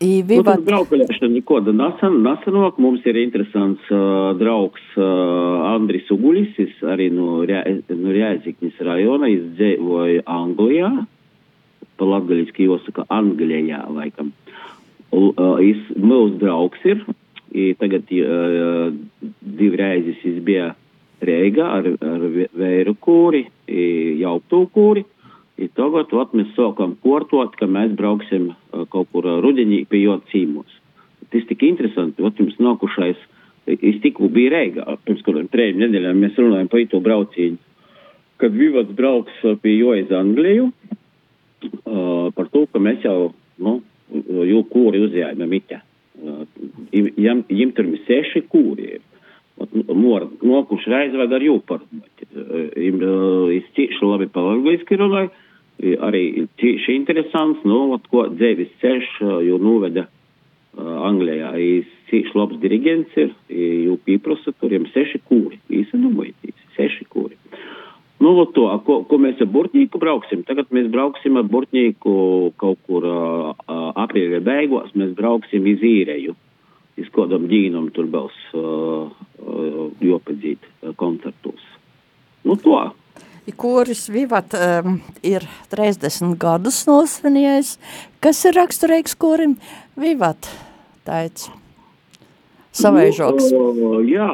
Vivat... 0.04 0.58
Nu, 0.58 0.66
Braukaļēšana 0.66 1.30
nekoda 1.32 1.72
nasan, 1.72 2.18
nasanok. 2.26 2.78
Mums 2.82 3.04
ir 3.08 3.16
interesants 3.22 3.84
uh, 3.94 4.34
draugs 4.36 4.82
uh, 4.98 5.64
Andris 5.70 6.10
Ugulis, 6.12 6.52
es 6.60 6.74
arī 6.82 7.08
no, 7.14 7.40
no 7.44 8.14
Rēziknis 8.16 8.80
rajona, 8.84 9.30
es 9.32 9.46
dzīvoju 9.56 10.24
Anglijā, 10.28 10.90
pa 11.96 12.08
latgaļiski 12.10 12.68
jāsaka 12.68 13.06
Anglijā, 13.14 13.84
laikam. 13.94 14.32
Uh, 15.14 15.62
es, 15.62 15.80
mūsu 15.94 16.40
draugs 16.42 16.84
ir, 16.90 17.04
tagad 17.78 18.10
uh, 18.18 18.90
divreizes 19.40 20.20
es 20.26 20.40
biju 20.44 20.72
Reigā 21.28 21.66
ar, 21.78 21.88
ar 21.98 22.24
vēru 22.54 22.94
kūri, 23.00 23.44
jauktu 24.20 24.64
kūri. 24.74 25.04
I 25.54 25.68
tagad 25.70 26.10
ot, 26.10 26.32
mēs 26.34 26.50
sākam 26.56 26.96
kortot, 27.04 27.54
ka 27.54 27.68
mēs 27.70 27.92
brauksim 27.94 28.50
kaut 28.90 29.12
kur 29.12 29.28
rudenī 29.44 29.84
pie 29.86 30.02
jūt 30.02 30.26
cīmos. 30.32 30.80
Tas 31.30 31.46
tik 31.46 31.62
interesanti, 31.66 32.24
ot 32.26 32.40
jums 32.42 32.58
nākušais, 32.58 33.20
es 33.74 34.00
tikko 34.02 34.28
biju 34.34 34.50
Reigā, 34.54 34.84
pirms 35.06 35.22
kādiem 35.26 35.46
trījiem 35.52 35.78
nedēļām 35.84 36.20
mēs 36.20 36.40
runājam 36.40 36.70
par 36.72 36.82
ito 36.82 37.00
braucīņu, 37.04 37.60
kad 38.42 38.58
Vivats 38.58 38.98
brauks 38.98 39.46
pie 39.62 39.78
iz 40.00 40.12
Angliju, 40.12 40.68
uh, 40.68 42.30
par 42.34 42.50
to, 42.50 42.66
ka 42.66 42.82
mēs 42.82 43.06
jau, 43.06 43.32
nu, 43.62 43.78
jū 44.12 44.62
kūri 44.70 45.02
uzjājam 45.06 45.58
itā. 45.58 45.80
Jim, 46.94 47.42
jim 47.48 47.72
tur 47.74 47.88
ir 47.90 48.02
seši 48.06 48.44
kūri. 48.50 48.96
Ir 48.96 49.02
nokuši 49.58 50.90
reizi 50.90 51.18
vajag 51.18 51.36
ar 51.36 51.46
jūparunāt. 51.48 52.26
Es 53.54 53.70
cīši 53.76 54.02
labi 54.02 54.28
pa 54.32 54.42
angliski 54.54 54.98
runāju, 54.98 55.30
arī 56.02 56.46
cīši 56.60 56.96
interesants, 56.98 57.62
nu, 57.66 57.94
ot, 57.94 58.06
ko 58.10 58.26
dzēvis 58.32 58.74
ceļš, 58.82 59.10
jo 59.46 59.58
noveda 59.62 60.08
Anglijā. 60.74 61.54
Es 61.54 61.90
cīši 62.10 62.34
labs 62.34 62.58
diriģents 62.62 63.16
ir, 63.20 63.32
jo 63.86 63.96
pīprosa 64.06 64.54
tur 64.58 64.74
jiem 64.74 64.86
seši 64.94 65.22
kūri. 65.28 65.60
Īsa 65.70 65.98
numojitīs, 66.00 66.56
seši 66.76 67.06
kūri. 67.10 67.38
Nu, 68.22 68.30
lūk, 68.38 68.54
to, 68.56 68.64
ko, 68.86 69.00
ko 69.08 69.18
mēs 69.20 69.40
ar 69.42 69.50
Burtņīku 69.52 70.00
brauksim? 70.00 70.44
Tagad 70.48 70.70
mēs 70.74 70.86
brauksim 70.92 71.36
ar 71.36 71.46
Burtņīku 71.50 72.14
kaut 72.62 72.80
kur 72.88 73.06
uh, 73.10 73.52
aprīļa 74.00 74.40
beigās, 74.46 74.94
mēs 74.96 75.12
brauksim 75.18 75.66
iz 75.68 75.82
īreju. 75.84 76.36
Iz 77.02 77.10
kādam 77.14 77.48
ģīnam 77.50 77.90
tur 77.94 78.06
būs 78.06 78.36
uh, 78.54 79.10
jopadzīt 80.04 80.66
koncertos. 81.00 81.62
Nu, 82.44 82.56
to. 82.60 82.78
Koris 83.56 84.08
Vivat 84.08 84.54
um, 84.56 84.98
ir 85.24 85.44
30 85.72 86.36
gadus 86.40 86.84
nosvinējis. 86.88 87.76
Kas 88.24 88.40
ir 88.48 88.56
raksturīgs 88.56 89.16
korim? 89.20 89.58
Vivat, 90.00 90.48
teica. 91.04 91.52
Savēžoks. 92.74 93.52
Nu, 93.52 94.00
jā, 94.08 94.28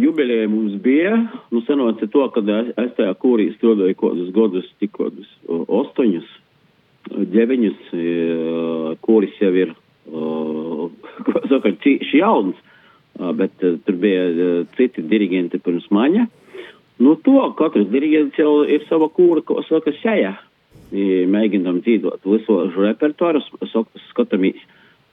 jubilēja 0.00 0.48
mums 0.50 0.78
bija. 0.82 1.18
Nu, 1.52 1.62
sanoca 1.68 2.08
to, 2.10 2.24
kad 2.34 2.48
es, 2.48 2.72
es 2.80 2.94
tajā 2.96 3.12
kūrī 3.20 3.50
strādāju 3.58 3.98
kādus 4.00 4.32
gadus, 4.34 4.70
tik 4.80 4.96
kādus 4.96 5.28
ostoņus, 5.48 6.32
deviņus. 7.36 7.92
Kūris 9.04 9.36
jau 9.44 9.52
ir, 9.66 9.76
ko 11.28 11.44
saka, 11.52 11.76
cīši 11.84 12.24
jauns 12.24 12.56
bet 13.18 13.54
tur 13.58 13.96
bija 13.98 14.64
citi 14.76 15.02
diriģenti 15.02 15.60
pirms 15.62 15.88
maņa. 15.94 16.26
Nu, 17.02 17.14
to 17.22 17.38
katrs 17.58 17.86
diriģents 17.92 18.38
jau 18.38 18.64
ir 18.66 18.84
sava 18.88 19.06
kūra, 19.14 19.44
ko 19.46 19.62
saka 19.66 19.92
šajā. 20.00 20.34
Mēģinām 20.88 21.82
dzīvot 21.84 22.24
visos 22.26 22.74
repertuārus, 22.78 23.46
skatāmies, 24.08 24.58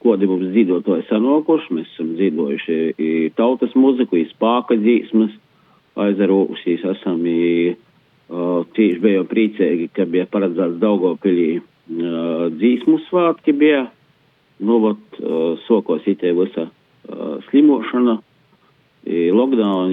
kodi 0.01 0.29
mums 0.29 0.53
dzīvotāji 0.53 1.05
sanokuši. 1.09 1.73
Mēs 1.77 1.91
esam 1.93 2.13
dzīvojuši 2.17 2.77
tautas 3.37 3.75
muziku, 3.77 4.21
spāka 4.31 4.77
dzīsmas, 4.79 5.35
aizarūšīs 5.99 6.87
esam. 6.95 7.21
Tieši 8.75 9.01
bijām 9.03 9.27
priecīgi, 9.29 9.91
ka 9.93 10.07
bija 10.09 10.25
paredzēts 10.31 10.79
Daugavpilī 10.81 11.59
dzīsmu 12.55 12.97
svātki 13.05 13.53
bija 13.53 13.83
nu, 14.65 14.79
vat, 14.81 15.19
sokos 15.67 16.07
itē 16.09 16.31
visa 16.33 16.65
uh, 17.09 17.37
slimošana, 17.49 18.19
lockdown, 19.05 19.91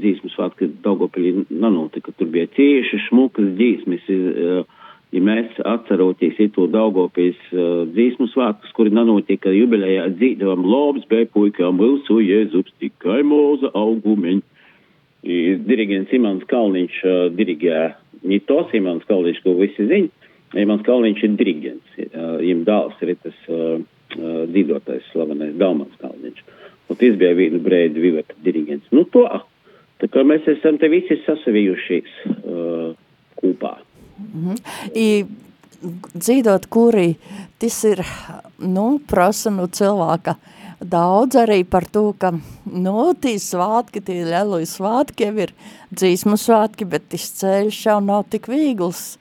dzīsmas 0.00 0.32
svētki 0.32 0.70
Daugopilī 0.84 1.44
nenotika, 1.50 2.14
tur 2.16 2.30
bija 2.32 2.48
cieši 2.56 3.02
šmukas 3.08 3.50
dzīsmes, 3.58 4.06
uh, 4.08 4.64
ja 5.12 5.20
mēs 5.20 5.58
atceroties 5.68 6.40
to 6.54 6.66
Daugopils 6.72 7.40
uh, 7.52 7.84
dzīsmu 7.92 8.30
svētkus, 8.32 8.72
kuri 8.72 8.94
nenotika 8.94 9.52
jubilējā 9.52 10.08
dzīdām 10.16 10.64
lobs, 10.64 11.04
bet 11.10 11.32
puikām 11.36 11.78
vilsu 11.78 12.20
Jēzus 12.24 12.72
tikai 12.80 13.22
mūza 13.22 13.72
augumiņ. 13.74 14.42
Dirigents 15.24 16.12
Imants 16.12 16.44
Kalniņš 16.48 16.96
uh, 17.04 17.20
dirigē, 17.36 17.94
ne 18.24 18.40
tos 18.48 18.72
Imants 18.76 19.04
Kalniņš, 19.08 19.44
ko 19.44 19.58
visi 19.60 19.88
zina, 19.88 20.08
Imants 20.56 20.84
Kalniņš 20.86 21.22
ir 21.24 21.36
dirigents, 21.36 21.96
viņam 22.14 22.60
dāls 22.68 23.00
ir 23.02 23.16
tas 23.24 23.38
uh, 23.50 23.80
uh, 24.16 24.44
dzīvotais 24.50 25.06
slavenais 25.12 25.56
Dalmans 25.60 25.96
Kalniņš. 26.02 26.44
Un 26.88 27.00
tas 27.00 27.16
bija 27.20 27.32
vienu 27.36 27.60
brēdi 27.64 28.02
viveta 28.02 28.36
dirigents. 28.44 28.90
Nu 28.92 29.06
to, 29.12 29.24
tā 30.02 30.10
kā 30.12 30.24
mēs 30.26 30.46
esam 30.52 30.78
te 30.78 30.90
visi 30.92 31.20
sasavijušies 31.24 32.18
uh, 32.26 32.92
kopā. 33.40 33.78
Mm 34.18 34.42
-hmm. 34.44 34.58
I, 34.94 35.24
dzīvot, 36.14 36.66
kuri 36.66 37.14
tas 37.58 37.84
ir, 37.84 38.02
nu, 38.58 39.00
prasa 39.06 39.50
no 39.50 39.66
cilvēka 39.66 40.36
daudz 40.80 41.38
arī 41.40 41.62
par 41.64 41.86
to, 41.86 42.12
ka, 42.18 42.32
nu, 42.66 43.12
tī 43.20 43.36
svātki, 43.40 44.02
tie 44.04 44.24
lieloji 44.26 44.68
svātki 44.68 45.28
jau 45.28 45.36
ir 45.46 45.52
dzīsmu 45.94 46.38
svātki, 46.40 46.88
bet 46.88 47.08
tas 47.12 47.26
ceļš 47.40 47.80
jau 47.86 48.00
nav 48.04 48.26
tik 48.30 48.48
viegls. 48.50 49.16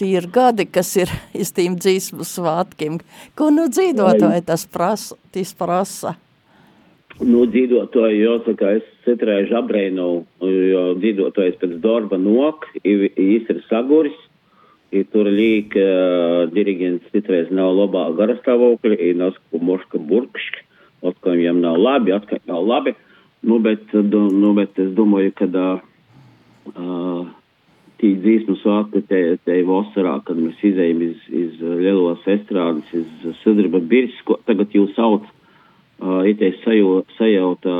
Tie 0.00 0.14
ir 0.16 0.30
gadi, 0.32 0.64
kas 0.64 0.94
ir 0.96 1.12
iz 1.42 1.52
tīm 1.56 1.76
dzīsmu 1.76 2.24
svātkiem. 2.24 2.98
Ko 3.36 3.50
nu 3.52 3.68
dzīvotāji 3.68 4.46
tas 4.48 4.64
prasa, 4.64 5.18
tas 5.34 5.52
prasa? 5.56 6.16
Nu, 7.20 7.44
dzīvotāji, 7.44 8.22
jāsaka, 8.24 8.78
es 8.80 8.86
citrēžu 9.04 9.58
abrēnu, 9.58 10.08
jo 10.40 10.84
dzīvotājs 10.96 11.58
pēc 11.60 11.74
darba 11.84 12.16
nok, 12.16 12.64
viņš 12.80 13.50
ir 13.52 13.64
saguris, 13.68 14.16
I 14.90 15.04
tur 15.06 15.28
liek 15.30 15.74
uh, 15.78 16.48
dirigents 16.50 17.06
citreiz 17.14 17.50
nav 17.54 17.76
labā 17.76 18.08
garastāvokļa, 18.18 18.96
ir 18.98 19.20
nasku 19.20 19.60
moška 19.62 20.00
burkšķi, 20.02 20.64
atkal 21.06 21.36
viņam 21.38 21.60
nav 21.62 21.78
labi, 21.78 22.14
atkal 22.16 22.40
nav 22.50 22.64
labi. 22.66 22.96
Nu, 23.46 23.60
bet, 23.62 23.86
nu, 23.94 24.50
bet 24.58 24.80
es 24.82 24.90
domāju, 24.96 25.30
ka 25.38 25.46
uh, 26.74 27.30
tī 28.00 28.14
dzīsmu 28.20 28.56
svētku 28.60 29.02
te, 29.08 29.20
te 29.44 29.60
vasarā, 29.68 30.16
kad 30.24 30.38
mēs 30.40 30.60
izējam 30.64 31.02
iz, 31.04 31.20
iz 31.28 31.60
lielos 31.60 32.24
estrādes, 32.28 32.88
iz 32.96 33.36
sudraba 33.42 33.80
birs, 33.92 34.16
ko 34.26 34.38
tagad 34.48 34.72
jūs 34.74 34.94
sauc, 34.96 35.26
uh, 36.00 36.22
itais 36.28 36.58
sajauta, 36.64 37.74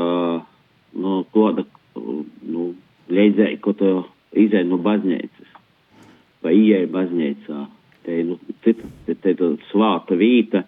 nu, 1.01 1.21
kāda, 1.33 1.65
nu, 1.95 2.71
leidzēja, 3.11 3.61
ko 3.63 3.73
to 3.77 3.93
izēja 4.37 4.67
no 4.69 4.79
baznīcas 4.81 5.49
vai 6.41 6.55
ieeja 6.57 6.89
baznīcā. 6.91 7.65
Te 8.05 8.15
ir 8.17 8.29
nu, 8.31 8.37
cita, 8.65 8.87
te, 9.05 9.13
te, 9.13 9.35
te 9.37 9.49
svāta 9.69 10.17
vīta, 10.17 10.63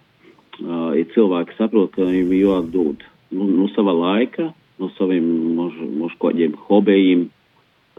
uh, 0.61 0.91
ir 0.97 1.07
cilvēki 1.13 1.57
saprot, 1.57 1.93
ka 1.95 2.05
viņiem 2.05 2.33
jādod 2.41 3.05
nu, 3.33 3.47
no 3.49 3.69
sava 3.73 3.93
laika, 3.97 4.51
no 4.81 4.89
saviem 4.97 5.25
mūžu 5.57 6.19
kodiem 6.21 6.53
hobijiem, 6.67 7.27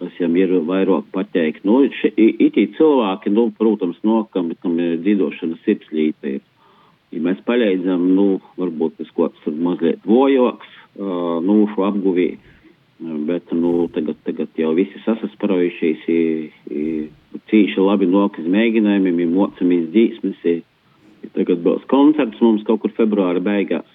kas 0.00 0.16
viņam 0.18 0.38
ir 0.40 0.54
vairāk 0.68 1.10
pateikt. 1.14 1.64
Nu, 1.68 1.82
itī 1.84 2.66
cilvēki, 2.76 3.32
nu, 3.34 3.48
protams, 3.58 4.00
no 4.06 4.24
kam, 4.32 4.50
ir 4.54 4.98
dzīvošana 5.04 5.60
sirpslīte 5.64 6.36
ir. 6.38 6.42
Ja 7.14 7.20
mēs 7.22 7.38
paļaidzam, 7.46 8.08
nu, 8.16 8.40
varbūt 8.58 8.96
tas 8.98 9.10
kaut 9.14 9.36
kas 9.36 9.54
mazliet 9.54 10.02
vojoks, 10.08 10.66
uh, 10.98 11.38
nu, 11.46 11.60
šo 11.70 11.84
apguvī, 11.86 12.32
bet, 13.28 13.52
nu, 13.54 13.88
tagad, 13.94 14.18
tagad 14.26 14.58
jau 14.58 14.72
visi 14.74 14.98
sasasparojušies, 15.04 16.08
cīši 17.50 17.82
labi 17.82 18.08
nokas 18.10 18.46
mēģinājumiem, 18.50 19.20
ir 19.22 19.30
mocamies 19.34 19.90
dzīsmes, 19.94 20.40
ir, 20.42 20.62
ir 21.22 21.34
tagad 21.38 21.62
būs 21.62 21.86
koncerts 21.90 22.42
mums 22.42 22.66
kaut 22.66 22.82
kur 22.82 22.94
februāra 22.98 23.42
beigās, 23.42 23.86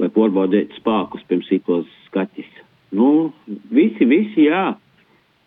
lai 0.00 0.08
porbaudētu 0.12 0.80
spākus 0.80 1.24
pirms 1.28 1.50
itos 1.52 1.88
skatis. 2.08 2.48
Nu, 2.94 3.32
visi, 3.74 4.06
visi, 4.06 4.46
jā. 4.48 4.74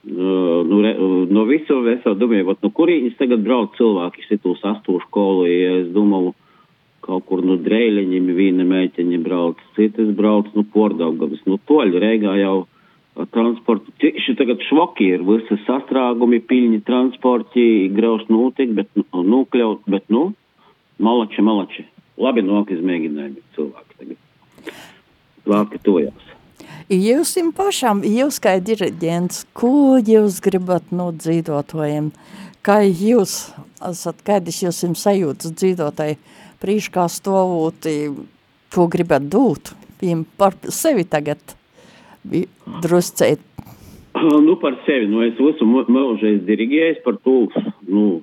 Nu, 0.07 0.81
re, 0.81 0.93
no 1.29 1.43
visu 1.49 1.81
es 1.91 2.05
jau 2.05 2.13
domāju, 2.15 2.45
vat, 2.47 2.61
no 2.63 2.71
kurienes 2.71 3.17
tagad 3.19 3.41
brauc 3.43 3.73
cilvēki 3.75 4.23
šitos 4.23 4.61
astošu 4.63 5.03
skolu, 5.09 5.43
ja 5.49 5.73
es 5.81 5.89
domāju, 5.91 6.31
kaut 7.03 7.25
kur 7.27 7.43
no 7.43 7.57
drēļiņiem 7.59 8.29
viena 8.37 8.63
meiteņa 8.67 9.19
brauc, 9.23 9.59
citas 9.75 10.13
brauc 10.15 10.47
no 10.55 10.63
Pordaugavas, 10.73 11.43
no 11.47 11.59
toļa 11.67 12.03
Reigā 12.03 12.37
jau 12.39 12.55
transportu. 13.33 13.91
Tieši 13.99 14.37
tagad 14.39 14.63
švoki 14.67 15.09
ir 15.15 15.25
visi 15.27 15.59
sastrāgumi, 15.65 16.39
piļņi 16.47 16.81
transporti, 16.87 17.65
grauž 17.97 18.27
notiek, 18.31 18.71
bet 18.77 18.91
nu, 18.95 19.07
nokļaut, 19.33 19.83
bet 19.91 20.07
nu, 20.13 20.29
malači, 21.03 21.43
malači. 21.43 21.87
Labi 22.21 22.45
nok 22.45 22.71
izmēģinājumi 22.73 23.43
cilvēki 23.57 23.99
tagad. 23.99 24.73
Vārki 25.47 25.83
tojās. 25.83 26.36
Jūs 26.87 27.33
jums 27.35 27.51
pašam, 27.51 27.99
jūs 28.07 28.37
kā 28.39 28.53
diriģents, 28.63 29.41
ko 29.51 29.97
jūs 29.99 30.37
gribat 30.39 30.87
no 30.95 31.09
dzīvotojiem? 31.11 32.13
Kā 32.63 32.77
jūs, 32.87 33.33
esat, 33.83 34.21
kādas 34.23 34.61
jūs 34.63 34.79
jums 34.85 35.03
sajūtas 35.03 35.51
dzīvotāji 35.59 36.15
prīškā 36.63 37.09
stovot, 37.11 37.89
ko 38.71 38.87
gribat 38.87 39.27
dūt? 39.27 39.73
Viņam 39.99 40.23
par 40.39 40.55
sevi 40.71 41.03
tagad 41.03 41.43
druscēt? 42.23 43.43
Nu, 44.15 44.55
par 44.55 44.79
sevi. 44.87 45.11
Nu, 45.11 45.27
es 45.27 45.35
esmu 45.35 45.83
mūžais 45.91 46.39
dirigējis 46.47 47.03
par 47.03 47.19
to, 47.19 47.49
nu, 47.83 48.21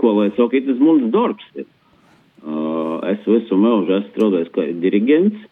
ko 0.00 0.16
lai 0.16 0.30
saka, 0.32 0.64
tas 0.64 0.80
mums 0.80 1.12
darbs 1.12 1.44
ir. 1.60 1.68
Uh, 2.40 3.04
es 3.12 3.20
esmu 3.20 3.60
mūžais 3.60 4.08
strādājis 4.14 4.48
kā 4.56 4.72
dirigents, 4.80 5.44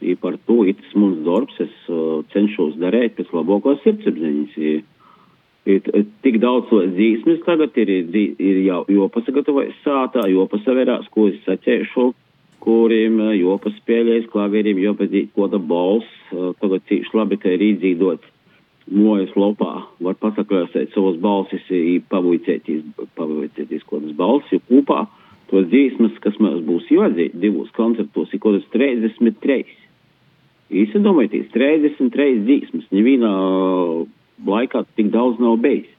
i 0.00 0.16
par 0.16 0.38
to 0.48 0.62
ir 0.68 0.78
tas 0.78 0.94
mums 0.94 1.20
darbs. 1.26 1.58
Es 1.62 1.76
uh, 1.88 2.22
cenšos 2.32 2.78
darīt 2.80 3.18
pēc 3.18 3.30
labākās 3.36 3.82
sirdsapziņas. 3.84 4.56
Ir 5.70 5.84
tik 6.24 6.40
daudz 6.40 6.72
dzīsmes 6.72 7.44
tagad 7.44 7.76
ir, 7.78 7.90
ir 8.16 8.62
jau, 8.64 8.80
jo 8.88 9.10
pasagatavojas 9.12 9.76
sātā, 9.84 10.24
jo 10.32 10.46
pasaverās, 10.50 11.04
ko 11.12 11.28
es 11.28 11.36
saķēšu 11.44 12.10
kuriem 12.60 13.20
jopas 13.38 13.74
spēlēs 13.80 14.28
klavieriem, 14.32 14.80
jopas 14.84 15.14
koda 15.36 15.58
bols, 15.58 16.08
tagad 16.60 16.84
cīši 16.90 17.16
labi, 17.16 17.38
ka 17.40 17.54
ir 17.54 17.64
izdzīdot 17.72 18.26
mojas 18.90 19.32
lopā, 19.38 19.84
var 20.02 20.16
pasaklēsēt 20.20 20.94
savas 20.94 21.18
balsis, 21.22 21.66
pavuicēties, 22.10 22.84
pavuicēties 23.18 23.86
kodas 23.88 24.16
balsis, 24.18 24.58
jo 24.58 24.62
kopā 24.68 25.04
tos 25.50 25.66
dzīsmas, 25.70 26.18
kas 26.22 26.36
mums 26.42 26.62
būs 26.66 26.90
jādzīt 26.92 27.36
divos 27.42 27.70
koncertos, 27.76 28.32
ir 28.34 28.42
kodas 28.42 28.66
33. 28.74 29.64
Īsadomājieties, 30.70 31.48
33 31.54 32.44
dzīsmas, 32.46 32.90
nevienā 32.94 33.30
laikā 34.46 34.84
tik 34.96 35.10
daudz 35.14 35.40
nav 35.42 35.58
beidzis. 35.62 35.96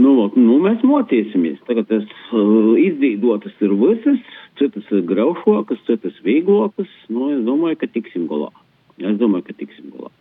Nu, 0.00 0.30
nu, 0.32 0.56
mēs 0.62 0.80
mocīsimies. 0.86 1.58
Tagad 1.68 1.88
tas 1.90 2.06
uh, 2.32 2.72
izdzīvotas 2.80 3.56
ir 3.64 3.74
visas, 3.80 4.20
citas 4.60 4.86
ir 4.94 5.04
graušokas, 5.08 5.82
citas 5.88 6.16
vīglokas. 6.24 6.88
Nu, 7.12 7.28
es 7.34 7.42
domāju, 7.44 7.80
ka 7.82 7.90
tiksim 7.90 8.26
galā. 8.30 8.48
Es 8.96 9.18
domāju, 9.20 9.48
ka 9.50 9.56
tiksim 9.58 9.92
galā. 9.92 10.12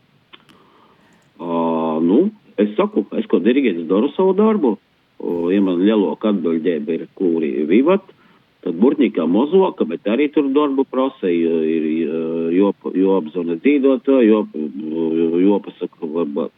Uh, 1.40 2.00
nu, 2.04 2.20
es 2.60 2.74
saku, 2.76 3.06
es 3.16 3.28
kā 3.32 3.40
diriģents 3.44 3.88
daru 3.92 4.12
savu 4.18 4.36
darbu. 4.36 4.76
Uh, 5.20 5.48
ja 5.54 5.62
man 5.64 5.80
lielāka 5.86 6.34
atbildība 6.34 6.98
ir, 6.98 7.06
kuri 7.16 7.54
vivat, 7.70 8.04
tad 8.66 8.76
burtnīkā 8.82 9.24
mozoka, 9.32 9.88
bet 9.88 10.08
arī 10.12 10.28
tur 10.34 10.50
darbu 10.56 10.84
prasa, 10.92 11.32
ir 11.32 11.88
jāapzina 12.54 13.60
dzīvotāji, 13.64 14.34
jāpasaka, 15.46 16.12
varbūt, 16.18 16.54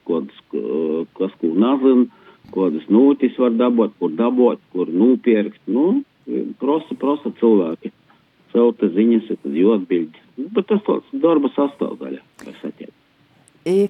kas 1.17 1.37
ko 1.41 1.53
nazina 1.55 2.09
kādas 2.51 2.87
nūtis 2.91 3.37
var 3.39 3.53
dabūt, 3.57 3.95
kur 3.99 4.13
dabūt, 4.17 4.61
kur 4.73 4.89
nūpirkt. 4.91 5.59
Nu, 5.71 6.01
prosa, 6.61 6.97
prosa 6.99 7.31
cilvēki. 7.39 7.93
Celta 8.51 8.89
ziņas, 8.91 9.29
tad 9.31 9.53
jāatbild. 9.55 10.17
Bet 10.55 10.67
tas 10.71 10.81
tāds 10.87 11.13
darba 11.23 11.51
sastāvdaļa, 11.55 12.19
kas 12.43 12.65
attiek. 12.67 12.91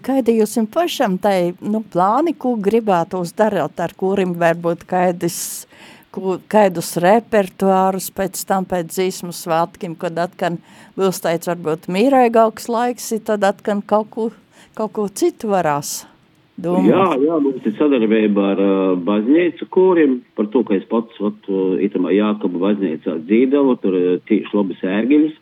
Kādi 0.03 0.35
jūs 0.35 0.57
pašam 0.73 1.15
tai, 1.21 1.53
nu, 1.63 1.79
plāni, 1.93 2.35
ko 2.37 2.57
gribētu 2.59 3.23
darīt, 3.37 3.79
ar 3.79 3.95
kuriem 3.97 4.35
varbūt 4.37 4.83
kādas, 4.89 5.65
kādus 6.12 6.97
repertuārus 7.00 8.10
pēc 8.12 8.43
tam 8.47 8.65
pēc 8.67 8.91
dzīsmu 8.91 9.32
svētkiem, 9.36 9.95
kad 9.95 10.17
atkan 10.19 10.60
būs 11.00 11.24
tāds 11.24 11.47
varbūt 11.47 11.88
mīraigāks 11.88 12.67
laiks, 12.67 13.13
tad 13.24 13.43
atkan 13.47 13.82
kaut 13.82 14.10
ko, 14.12 14.32
kaut 14.76 14.91
ko 14.97 15.08
citu 15.08 15.52
varās 15.54 16.02
domāt? 16.60 16.91
Jā, 16.91 17.06
jā, 17.24 17.38
mums 17.39 17.63
ir 17.65 17.78
sadarbība 17.78 18.50
ar 18.54 18.63
uh, 18.63 18.97
baznīcu 19.08 19.67
kūrim, 19.71 20.19
par 20.36 20.52
to, 20.52 20.65
ka 20.67 20.76
es 20.76 20.84
pats, 20.91 21.15
ot, 21.24 21.47
itamā 21.80 22.12
Jākaba 22.15 22.65
baznīcā 22.67 23.17
dzīdavu, 23.24 23.78
tur 23.82 23.97
tīši 24.28 24.58
labi 24.58 24.78
sērgiļas, 24.82 25.39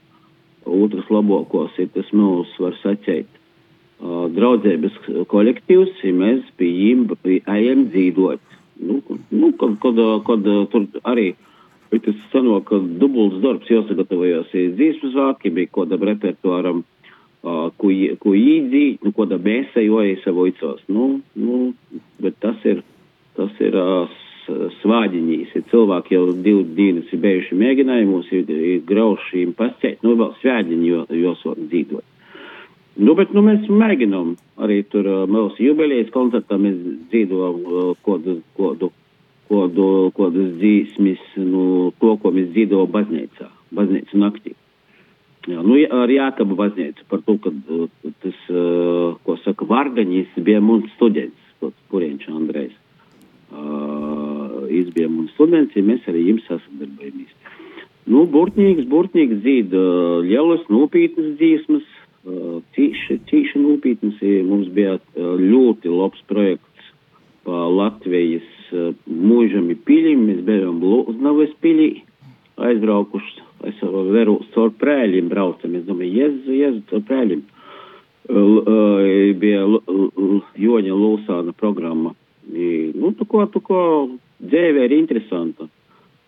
otrs 0.69 1.09
labokos 1.09 1.77
ir 1.81 1.89
tas 1.95 2.13
mūs 2.13 2.53
var 2.61 2.77
sacēt 2.83 3.25
uh, 3.25 4.27
draudzības 4.35 5.01
kolektīvs, 5.31 5.97
ja 6.05 6.13
mēs 6.13 6.45
pie 6.61 6.69
jīm 6.69 7.07
ejam 7.25 7.87
dzīdot. 7.89 8.48
Nu, 8.79 9.01
nu, 9.29 9.51
kad, 9.59 9.75
kad, 9.83 10.01
kad 10.27 10.49
tur 10.71 10.85
arī 11.03 11.33
bet 11.89 12.05
tas 12.05 12.17
sanāk, 12.33 12.67
ka 12.69 12.79
dubults 13.01 13.41
darbs 13.43 13.69
jāsagatavojas 13.71 14.51
dzīsmu 14.53 15.11
zvāki, 15.13 15.53
bija 15.53 15.71
kodam 15.73 16.05
repertuāram, 16.09 16.83
uh, 16.83 17.67
ko, 17.81 17.91
ko 18.21 18.33
īdzīt, 18.37 19.01
nu, 19.05 19.13
koda 19.15 19.39
mēsa 19.41 19.83
joja 19.83 20.19
savojcos. 20.23 20.83
Nu, 20.91 21.11
nu, 21.39 21.61
bet 22.21 22.37
tas 22.43 22.61
ir, 22.69 22.83
tas 23.39 23.63
ir 23.63 23.77
uh, 23.79 24.19
svāģiņīs, 24.83 25.55
ir 25.57 25.65
cilvēki 25.69 26.15
jau 26.15 26.29
divu 26.33 26.63
dienas 26.77 27.09
ir 27.13 27.21
bijuši 27.25 27.57
mēģinājumos, 27.57 28.31
ir, 28.37 28.49
ir 28.49 28.85
graušīm 28.89 29.53
pasēt, 29.57 30.01
nu, 30.05 30.15
vēl 30.19 30.33
svāģiņi 30.43 30.89
jo, 30.93 31.03
josok 31.25 31.59
dzīvot. 31.69 32.05
Nu, 32.99 33.13
bet, 33.15 33.31
nu, 33.31 33.41
mēs 33.45 33.69
mēģinām 33.71 34.33
arī 34.61 34.83
tur 34.91 35.07
uh, 35.07 35.23
mūsu 35.29 35.63
jubilejas 35.69 36.09
koncertā 36.13 36.57
mēs 36.59 36.77
dzīvojam 37.11 37.61
uh, 37.65 37.91
kodu, 38.05 38.39
kodu 38.57 38.93
kodu, 39.49 39.85
kodas 40.17 40.53
dzīsmis, 40.59 41.21
nu, 41.41 41.63
to, 42.01 42.15
ko 42.21 42.31
mēs 42.35 42.51
dzīvojam 42.53 42.91
baznīcā, 42.93 43.49
baznīcu 43.75 44.21
naktī. 44.21 44.53
Jā, 45.49 45.63
nu, 45.65 45.79
ar 46.03 46.11
Jākabu 46.11 46.57
baznīcu 46.59 47.07
par 47.09 47.23
to, 47.25 47.37
ka 47.41 47.53
tas, 48.21 48.39
ko 49.25 49.37
saka, 49.43 49.65
Vargaņīs 49.69 50.37
bija 50.45 50.61
mums 50.61 50.91
students, 50.97 51.45
Purienč 51.89 52.27
Andrejs. 52.31 52.75
Uh, 53.49 54.67
izbija 54.69 55.09
mums 55.09 55.31
students, 55.33 55.73
ja 55.73 55.81
mēs 55.83 56.05
arī 56.07 56.27
jums 56.27 56.45
sasadarbojamies. 56.45 57.31
Nu, 58.09 58.27
burtnīgs, 58.29 58.85
burtnīgs 58.89 59.41
dzīd 59.41 59.73
lielas, 60.27 60.61
nopietnas 60.69 61.33
dzīsmas, 61.39 61.87
tīši, 62.77 63.17
tīši 63.29 63.61
nopietnas. 63.63 64.21
Mums 64.45 64.69
bija 64.73 64.99
ļoti 65.17 65.89
labs 65.93 66.21
projekts 66.29 66.68
Latvijas 67.49 68.47
uh, 68.73 68.91
mūžami 69.05 69.77
piļim, 69.87 70.25
mēs 70.29 70.41
bijām 70.47 70.81
Lūznavas 70.83 71.53
pilī, 71.63 72.03
aizbraukuši, 72.59 73.45
es 73.69 73.79
veru 74.13 74.39
caur 74.53 74.71
prēļiem 74.79 75.29
braucam, 75.31 75.75
es 75.75 75.87
domāju, 75.87 76.23
jezu, 76.23 76.55
jezu, 76.55 76.83
caur 76.91 77.03
prēļiem. 77.07 77.47
Bija 79.41 79.63
Joņa 80.61 80.95
Lūsāna 80.95 81.53
programma. 81.57 82.13
I, 82.49 82.91
nu, 82.93 83.11
tu 83.17 83.25
ko, 83.29 83.41
tu 83.49 83.61
ko, 83.65 83.81
dzēve 84.37 84.85
ir 84.85 84.95
interesanta. 84.99 85.65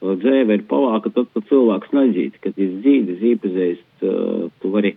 Dzēve 0.02 0.58
ir 0.58 0.64
palāka, 0.70 1.12
tad, 1.14 1.30
kad 1.36 1.46
cilvēks 1.50 1.94
nezīd, 1.94 2.40
kad 2.42 2.58
ir 2.58 2.72
zīdes, 2.82 3.22
īpazēst, 3.36 3.86
tu 4.02 4.72
vari 4.74 4.96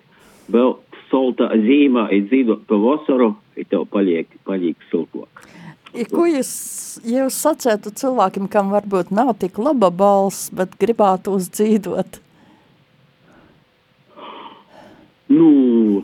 vēl 0.49 0.79
solta 1.11 1.51
zīmā, 1.61 2.09
ir 2.17 2.25
dzīvot 2.31 2.65
pa 2.71 2.79
vasaru, 2.81 3.35
ir 3.61 3.69
tev 3.69 3.85
paliek, 3.93 4.31
paliek 4.49 4.89
siltāk. 4.89 5.45
Ja, 5.95 6.05
ko 6.11 6.25
jūs, 6.27 6.51
ja 7.07 7.25
jūs 7.25 7.37
sacētu 7.39 7.93
cilvēkiem, 7.95 8.49
kam 8.51 8.73
varbūt 8.75 9.13
nav 9.15 9.37
tik 9.39 9.61
laba 9.63 9.93
balss, 9.95 10.49
bet 10.51 10.75
gribētu 10.81 11.37
uzdzīdot? 11.39 12.19
Nu, 15.35 15.51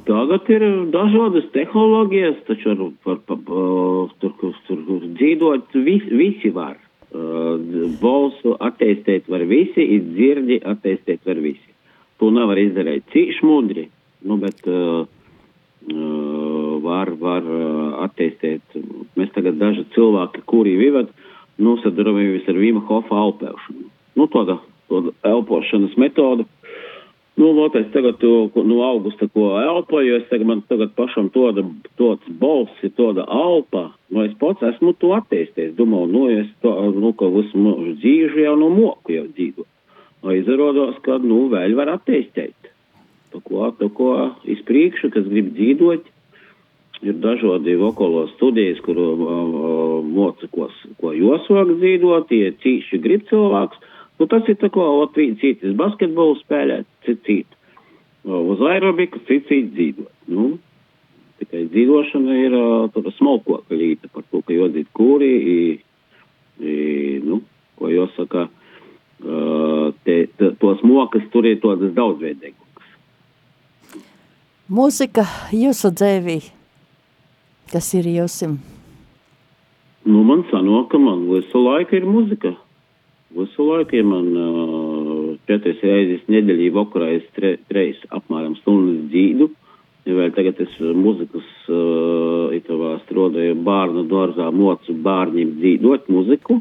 tagad 0.06 0.46
ir 0.50 0.62
dažādas 0.94 1.48
tehnoloģijas, 1.54 2.38
taču 2.46 2.70
ar, 2.72 2.84
par, 3.04 3.18
par, 3.26 3.42
tur, 4.22 4.54
tur 4.68 5.02
dzīvot 5.18 5.76
vis, 5.86 6.06
visi 6.22 6.52
var. 6.54 6.78
Balsu 8.00 8.54
attīstīt 8.62 9.26
var 9.30 9.42
visi, 9.50 9.82
ir 9.82 10.06
dzirdi 10.14 10.60
attīstīt 10.70 11.26
var 11.26 11.42
visi. 11.42 11.66
To 12.22 12.30
nevar 12.30 12.58
izdarīt 12.62 13.10
cīši 13.10 13.46
mudri, 13.48 13.88
nu, 14.28 14.36
bet 14.38 14.62
uh, 14.70 15.02
uh, 15.90 16.49
var, 16.90 17.14
var 17.22 17.46
uh, 17.46 18.00
attīstīt. 18.06 18.78
Mēs 19.18 19.32
tagad 19.36 19.60
daži 19.62 19.86
cilvēki, 19.94 20.44
kuri 20.50 20.76
vivad, 20.80 21.10
nosadarbojamies 21.60 22.48
ar 22.50 22.60
Vima 22.60 22.82
Hofa 22.88 23.24
elpēšanu. 23.24 23.88
Nu, 24.18 24.26
tāda, 24.32 24.58
tāda 24.90 25.14
elpošanas 25.30 25.96
metoda. 26.00 26.46
Nu, 27.40 27.52
es 27.72 27.86
tagad 27.94 28.20
no 28.20 28.82
augusta, 28.84 29.24
ko 29.32 29.54
elpoju, 29.56 30.18
es 30.18 30.26
tagad 30.28 30.48
man 30.50 30.60
tagad 30.68 30.90
pašam 30.92 31.30
tāda, 31.32 31.62
tāds 31.96 32.26
balsi, 32.42 32.90
tāda 32.98 33.24
alpa, 33.24 33.86
nu, 34.12 34.26
es 34.26 34.34
pats 34.40 34.66
esmu 34.74 34.92
to 35.00 35.14
attīstījis. 35.16 35.72
Domāju, 35.78 36.10
nu, 36.12 36.24
es 36.42 36.50
to, 36.60 36.74
nu, 36.98 37.14
ka 37.16 37.30
visu 37.32 37.56
mūžu 37.56 37.94
dzīvi 38.02 38.44
jau 38.44 38.58
no 38.60 38.68
moku 38.74 39.16
jau 39.16 39.24
dzīvo. 39.30 39.64
Izrādās, 40.36 40.98
ka, 41.06 41.16
nu, 41.24 41.46
vēl 41.54 41.78
var 41.78 41.94
attīstīt. 41.94 42.72
To, 43.32 43.40
ko, 43.46 43.70
to, 43.78 43.88
ko 43.96 44.10
izpriekšu, 44.44 45.08
kas 45.14 45.24
grib 45.30 45.54
dzīvot, 45.56 46.10
ir 47.06 47.16
dažādi 47.20 47.76
vokālo 47.80 48.26
studijas, 48.34 48.80
kur 48.84 48.98
uh, 49.00 50.00
moca, 50.04 50.48
ko, 50.52 50.68
ko 51.00 51.12
josvāk 51.16 51.72
dzīvot, 51.80 52.28
tie 52.28 52.50
cīši 52.62 53.00
grib 53.02 53.24
cilvēks. 53.30 53.80
Nu, 54.20 54.28
tas 54.28 54.48
ir 54.52 54.58
tā 54.60 54.68
kā 54.72 54.84
Latvijas 54.84 55.38
citas 55.40 55.76
basketbolu 55.78 56.36
spēlēt, 56.42 56.88
cits 57.06 57.24
cits. 57.24 57.56
Uz 58.28 58.60
aerobiku, 58.68 59.22
cits 59.28 59.48
dzīvot. 59.48 60.12
Nu, 60.28 60.52
tikai 61.40 61.64
dzīvošana 61.72 62.38
ir 62.44 62.56
uh, 62.58 62.88
tāda 62.92 63.14
smalkoka 63.16 63.76
līta 63.80 64.12
par 64.12 64.26
to, 64.28 64.42
ka 64.44 64.54
jodīt 64.54 64.90
kūri, 64.96 65.30
i, 65.40 65.58
i, 66.60 66.74
nu, 67.24 67.40
ko 67.80 67.88
jāsaka, 67.88 68.46
uh, 69.24 69.86
te, 70.04 70.22
te, 70.36 70.52
tos 70.60 70.84
mokas 70.84 71.24
tur 71.32 71.48
ir 71.48 71.62
tādas 71.64 71.96
daudzveidīgas. 71.96 72.66
Mūzika 74.70 75.24
jūsu 75.56 75.90
dzēvī, 75.96 76.38
kas 77.72 77.92
ir 77.98 78.08
jūsim? 78.10 78.58
Nu, 80.06 80.22
man 80.24 80.46
sanāk, 80.50 80.88
ka 80.92 80.98
man 80.98 81.26
visu 81.28 81.60
laiku 81.60 81.98
ir 81.98 82.06
muzika. 82.08 82.54
Visu 83.36 83.66
laiku, 83.68 83.98
ja 84.00 84.06
man 84.06 84.30
uh, 84.34 85.26
četras 85.46 85.82
reizes 85.84 86.24
nedēļā 86.32 86.70
vakarā 86.74 87.12
es 87.18 87.26
tre, 87.36 87.56
treis 87.70 88.00
apmēram 88.10 88.56
stundas 88.58 89.04
dzīdu, 89.12 89.50
vēl 90.10 90.32
tagad 90.34 90.58
es 90.64 90.72
muzikas 90.96 91.46
uh, 91.68 92.50
itavā 92.56 92.96
strādāju 93.04 93.60
bārnu 93.66 94.06
dārzā 94.10 94.48
mocu 94.50 94.96
bārņiem 95.04 95.54
dzīdot 95.60 96.08
muziku, 96.10 96.58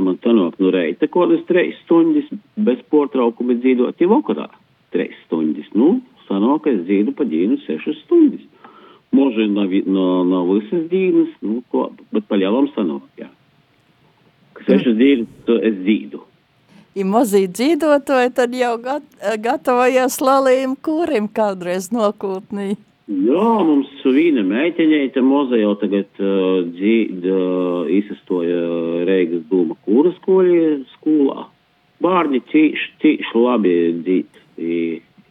man 0.00 0.16
sanāk, 0.24 0.56
nu 0.58 0.72
reita 0.72 1.06
kādas 1.12 1.42
treis 1.48 1.76
stundas 1.84 2.26
bez 2.56 2.80
portraukuma 2.90 3.58
dzīdot, 3.60 4.00
ja 4.00 4.08
vakarā 4.10 4.48
treis 4.94 5.14
stundas. 5.26 5.68
Nu, 5.76 5.98
sanāk, 6.26 6.66
es 6.72 6.82
dzīdu 6.86 7.14
pa 7.16 7.26
dienu 7.28 7.60
sešas 7.66 8.00
stundas. 8.06 8.42
Može 9.12 9.46
nav, 9.46 9.72
nav, 9.86 10.26
nav 10.26 10.50
visas 10.54 10.88
dienas, 10.90 11.28
nu, 11.40 11.62
ko, 11.70 11.88
bet 12.14 12.28
pa 12.28 12.38
lielam 12.38 12.68
sanāk, 12.76 13.06
jā. 13.18 13.30
Sešas 14.66 14.94
dienas 14.98 15.50
es 15.66 15.80
dzīdu. 15.80 16.20
Ja 16.94 17.06
mazī 17.06 17.44
dzīvotoji, 17.46 18.30
tad 18.34 18.54
jau 18.54 18.76
gat, 18.82 19.04
gatavojies 19.42 20.18
lalījuma 20.22 20.78
kūrim 20.86 21.26
kādreiz 21.34 21.88
nokūtnī. 21.94 22.74
Jā, 23.10 23.46
mums 23.66 23.90
viena 24.06 24.44
meiteņeita 24.46 25.22
moza 25.26 25.58
jau 25.58 25.72
tagad 25.80 26.22
uh, 26.22 26.60
dzīd, 26.70 27.26
uh, 27.26 27.90
izsastoja 27.90 28.60
Reigas 29.08 29.42
dūma 29.50 29.74
kūra 29.86 30.14
skolī, 30.20 30.60
skolā. 30.94 31.48
Bārņi 32.02 32.42
tīši, 32.52 32.90
tīši 33.02 33.42
labi 33.42 33.74
dzīd. 34.04 34.42
I, 34.62 34.78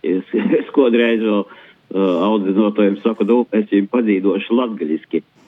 es, 0.03 0.35
es 0.59 0.75
kodreiz 0.75 1.23
vēl 1.23 1.45
uh, 1.45 1.59
audzinotojiem 1.95 2.99
saku, 3.03 3.25
nu, 3.25 3.41
es 3.51 3.69
viņiem 3.71 3.89
padzīdošu 3.91 4.57
latgaļiski. 4.57 5.23
Uh, 5.23 5.39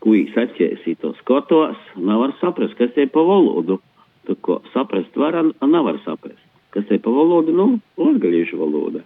kuģis 0.00 0.36
atķēsīto 0.44 1.14
skatos, 1.20 1.80
nevar 2.00 2.32
saprast, 2.40 2.76
kas 2.78 2.92
te 2.96 3.06
pa 3.10 3.24
valodu. 3.24 3.80
Tā 4.28 4.36
ko 4.44 4.60
saprast 4.74 5.16
var, 5.18 5.38
nevar 5.64 6.00
saprast. 6.04 6.40
Kas 6.74 6.86
te 6.88 7.00
pa 7.02 7.12
valodu, 7.12 7.54
nu, 7.56 7.68
latgalīšu 8.00 8.60
valoda. 8.60 9.04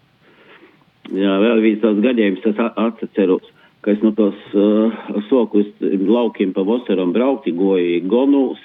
Jā, 1.15 1.37
vēl 1.43 1.63
viens 1.65 1.83
tāds 1.83 2.01
gadījums, 2.05 2.45
es 2.49 2.61
atceros, 2.61 3.47
ka 3.85 3.93
es 3.93 4.05
no 4.05 4.15
tos 4.17 4.37
uh, 4.57 4.95
soku 5.29 5.61
uz 5.63 5.83
laukiem 6.09 6.55
pa 6.57 6.65
vasaram 6.65 7.13
braukti, 7.13 7.53
goju 7.57 8.01
gonus, 8.09 8.63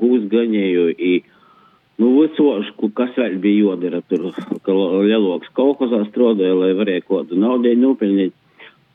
gūsgaņēju, 0.00 0.88
i, 0.92 1.14
nu, 2.02 2.10
visošu, 2.20 2.90
kas 2.96 3.12
vēl 3.18 3.36
bija 3.42 3.68
jodara 3.68 4.00
tur, 4.08 4.30
ka 4.66 4.74
lieloks 4.74 5.52
kolkozā 5.56 6.04
strādāja, 6.08 6.56
lai 6.58 6.72
varēja 6.78 7.04
kodu 7.08 7.38
naudēju 7.38 7.82
nopelnīt. 7.82 8.34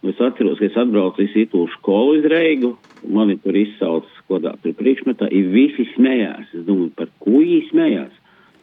Es 0.07 0.19
atceros, 0.23 0.62
ka 0.62 0.67
es 0.69 0.77
atbraucu 0.79 1.25
uz 1.25 1.33
Itūlu 1.35 1.67
skolu 1.73 2.13
iz 2.21 2.25
Reigu, 2.31 2.77
mani 3.12 3.35
tur 3.43 3.57
izsaucis 3.59 4.21
kodā 4.29 4.53
tur 4.63 4.75
priekšmetā, 4.79 5.27
ir 5.27 5.49
visi 5.51 5.89
smējās. 5.95 6.53
Es 6.55 6.63
domāju, 6.67 6.93
par 6.95 7.09
ko 7.19 7.35
viņi 7.41 7.65
smējās. 7.67 8.13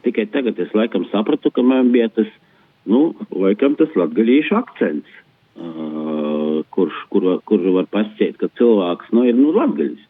Tikai 0.06 0.24
tagad 0.32 0.58
es 0.62 0.72
laikam 0.76 1.04
sapratu, 1.10 1.50
ka 1.52 1.64
man 1.66 1.90
bija 1.92 2.08
tas, 2.14 2.30
nu, 2.88 3.10
laikam 3.34 3.76
tas 3.76 3.92
latgalīšu 3.98 4.56
akcents, 4.56 5.20
uh, 5.58 6.62
kurš, 6.72 7.02
kur, 7.12 7.28
kur 7.48 7.68
var 7.74 7.88
pasciet, 7.92 8.38
ka 8.40 8.48
cilvēks, 8.56 9.12
nu, 9.16 9.26
ir, 9.28 9.36
nu, 9.36 9.52
latgaļis. 9.56 10.04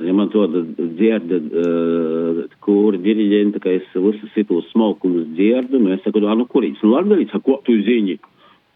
Ja 0.00 0.12
man 0.16 0.30
to 0.32 0.46
dzirda 0.48 1.36
uh, 1.36 2.38
kūri 2.64 3.00
diriģenta, 3.04 3.60
ka 3.60 3.74
es 3.76 3.90
visu 3.92 4.30
sitos 4.32 4.70
smalkumus 4.72 5.26
dzirdu, 5.36 5.82
nu, 5.82 5.90
es 5.92 6.00
saku, 6.00 6.22
nu, 6.24 6.46
kurīgs, 6.48 6.80
nu, 6.80 6.94
latgaļis, 6.94 7.34
ko 7.44 7.58
tu 7.66 7.76
ziņi? 7.76 8.16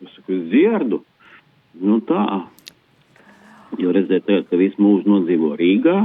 Es 0.05 0.12
saku, 0.18 0.42
dzirdu. 0.50 1.00
Nu, 1.81 2.02
tā. 2.05 2.42
Jo 3.81 3.94
redzēt, 3.96 4.26
tagad, 4.29 4.44
ka 4.50 4.61
visu 4.61 4.81
mūžu 4.81 5.09
nodzīvo 5.09 5.55
Rīgā, 5.57 5.96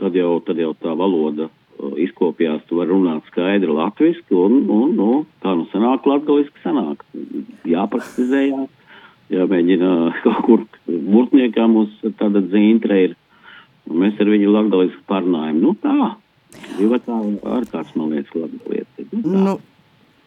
tad 0.00 0.16
jau, 0.16 0.38
tad 0.48 0.56
jau 0.60 0.72
tā 0.80 0.96
valoda 0.96 1.50
uh, 1.50 1.92
izkopjās, 2.00 2.64
tu 2.70 2.80
var 2.80 2.88
runāt 2.88 3.28
skaidri 3.28 3.76
latviski, 3.76 4.32
un, 4.40 4.62
un, 4.72 4.96
nu, 4.96 5.10
kā 5.44 5.52
nu 5.52 5.68
sanāk 5.74 6.08
latgaliski 6.08 6.64
sanāk. 6.64 7.04
Jāpraktizējās, 7.68 8.72
jāmēģina 9.36 9.92
kaut 10.24 10.42
kur 10.48 10.66
burtniekā 10.88 11.68
mums 11.68 11.92
tāda 12.16 12.40
dzīntra 12.48 13.04
ir 13.04 13.16
Un 13.86 14.02
mēs 14.02 14.18
ar 14.20 14.30
viņu 14.32 14.50
latgaliski 14.50 15.06
parunājam. 15.10 15.62
Nu 15.62 15.72
tā, 15.82 16.12
divi 16.76 17.00
tā 17.06 17.22
ārkārtas, 17.56 17.94
man 17.98 18.12
liekas, 18.16 18.34
latgalietis. 18.34 19.10
Nu, 19.12 19.22
tā. 19.22 19.40
nu, 19.46 19.56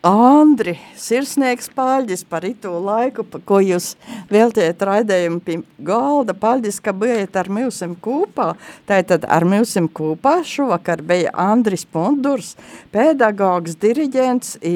Andri, 0.07 0.77
sirsnieks 0.95 1.67
paļģis 1.75 2.21
par 2.31 2.45
itu 2.47 2.69
laiku, 2.71 3.25
pa, 3.27 3.41
ko 3.43 3.57
jūs 3.59 3.97
veltiet 4.31 4.79
raidējumu 4.79 5.41
pie 5.43 5.57
galda. 5.83 6.31
Paļģis, 6.39 6.77
ka 6.85 6.93
bijat 6.95 7.35
ar 7.35 7.49
mūsim 7.51 7.97
kūpā. 7.99 8.53
Tātad 8.87 9.27
ar 9.27 9.43
mūsim 9.43 9.89
kūpā 9.91 10.37
šovakar 10.47 11.03
bija 11.03 11.33
Andris 11.35 11.83
Pundurs, 11.83 12.53
pedagogs, 12.95 13.75
diriģents 13.83 14.55
i 14.63 14.75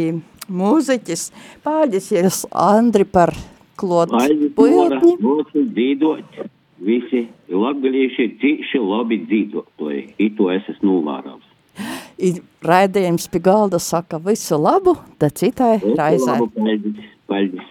mūziķis. 0.51 1.29
Paļģis, 1.63 2.11
jūs 2.19 2.43
Andri 2.51 3.07
par 3.07 3.31
klotu 3.79 4.19
pujotņi. 4.59 5.15
Mūsu 5.23 5.63
dzīdot 5.71 6.43
visi 6.85 7.25
latgalieši 7.49 8.27
ir 8.27 8.35
cīši 8.41 8.81
labi 8.83 9.21
dzīvotoji. 9.27 10.03
Ito 10.27 10.51
es 10.53 10.67
esmu 10.75 10.99
novērams. 10.99 11.49
Raidījums 12.63 13.27
pie 13.31 13.41
galda 13.43 13.79
saka 13.81 14.19
visu 14.21 14.59
labu, 14.61 14.95
da 15.19 15.31
citai 15.33 15.79
raizē. 15.81 16.37
Labu, 16.37 16.51
paldies, 16.55 17.09
paldies. 17.27 17.69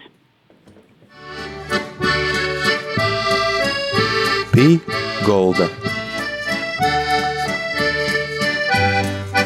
Pī 4.53 4.67
golda. 5.25 5.71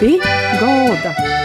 Pī 0.01 0.17
golda. 0.59 1.36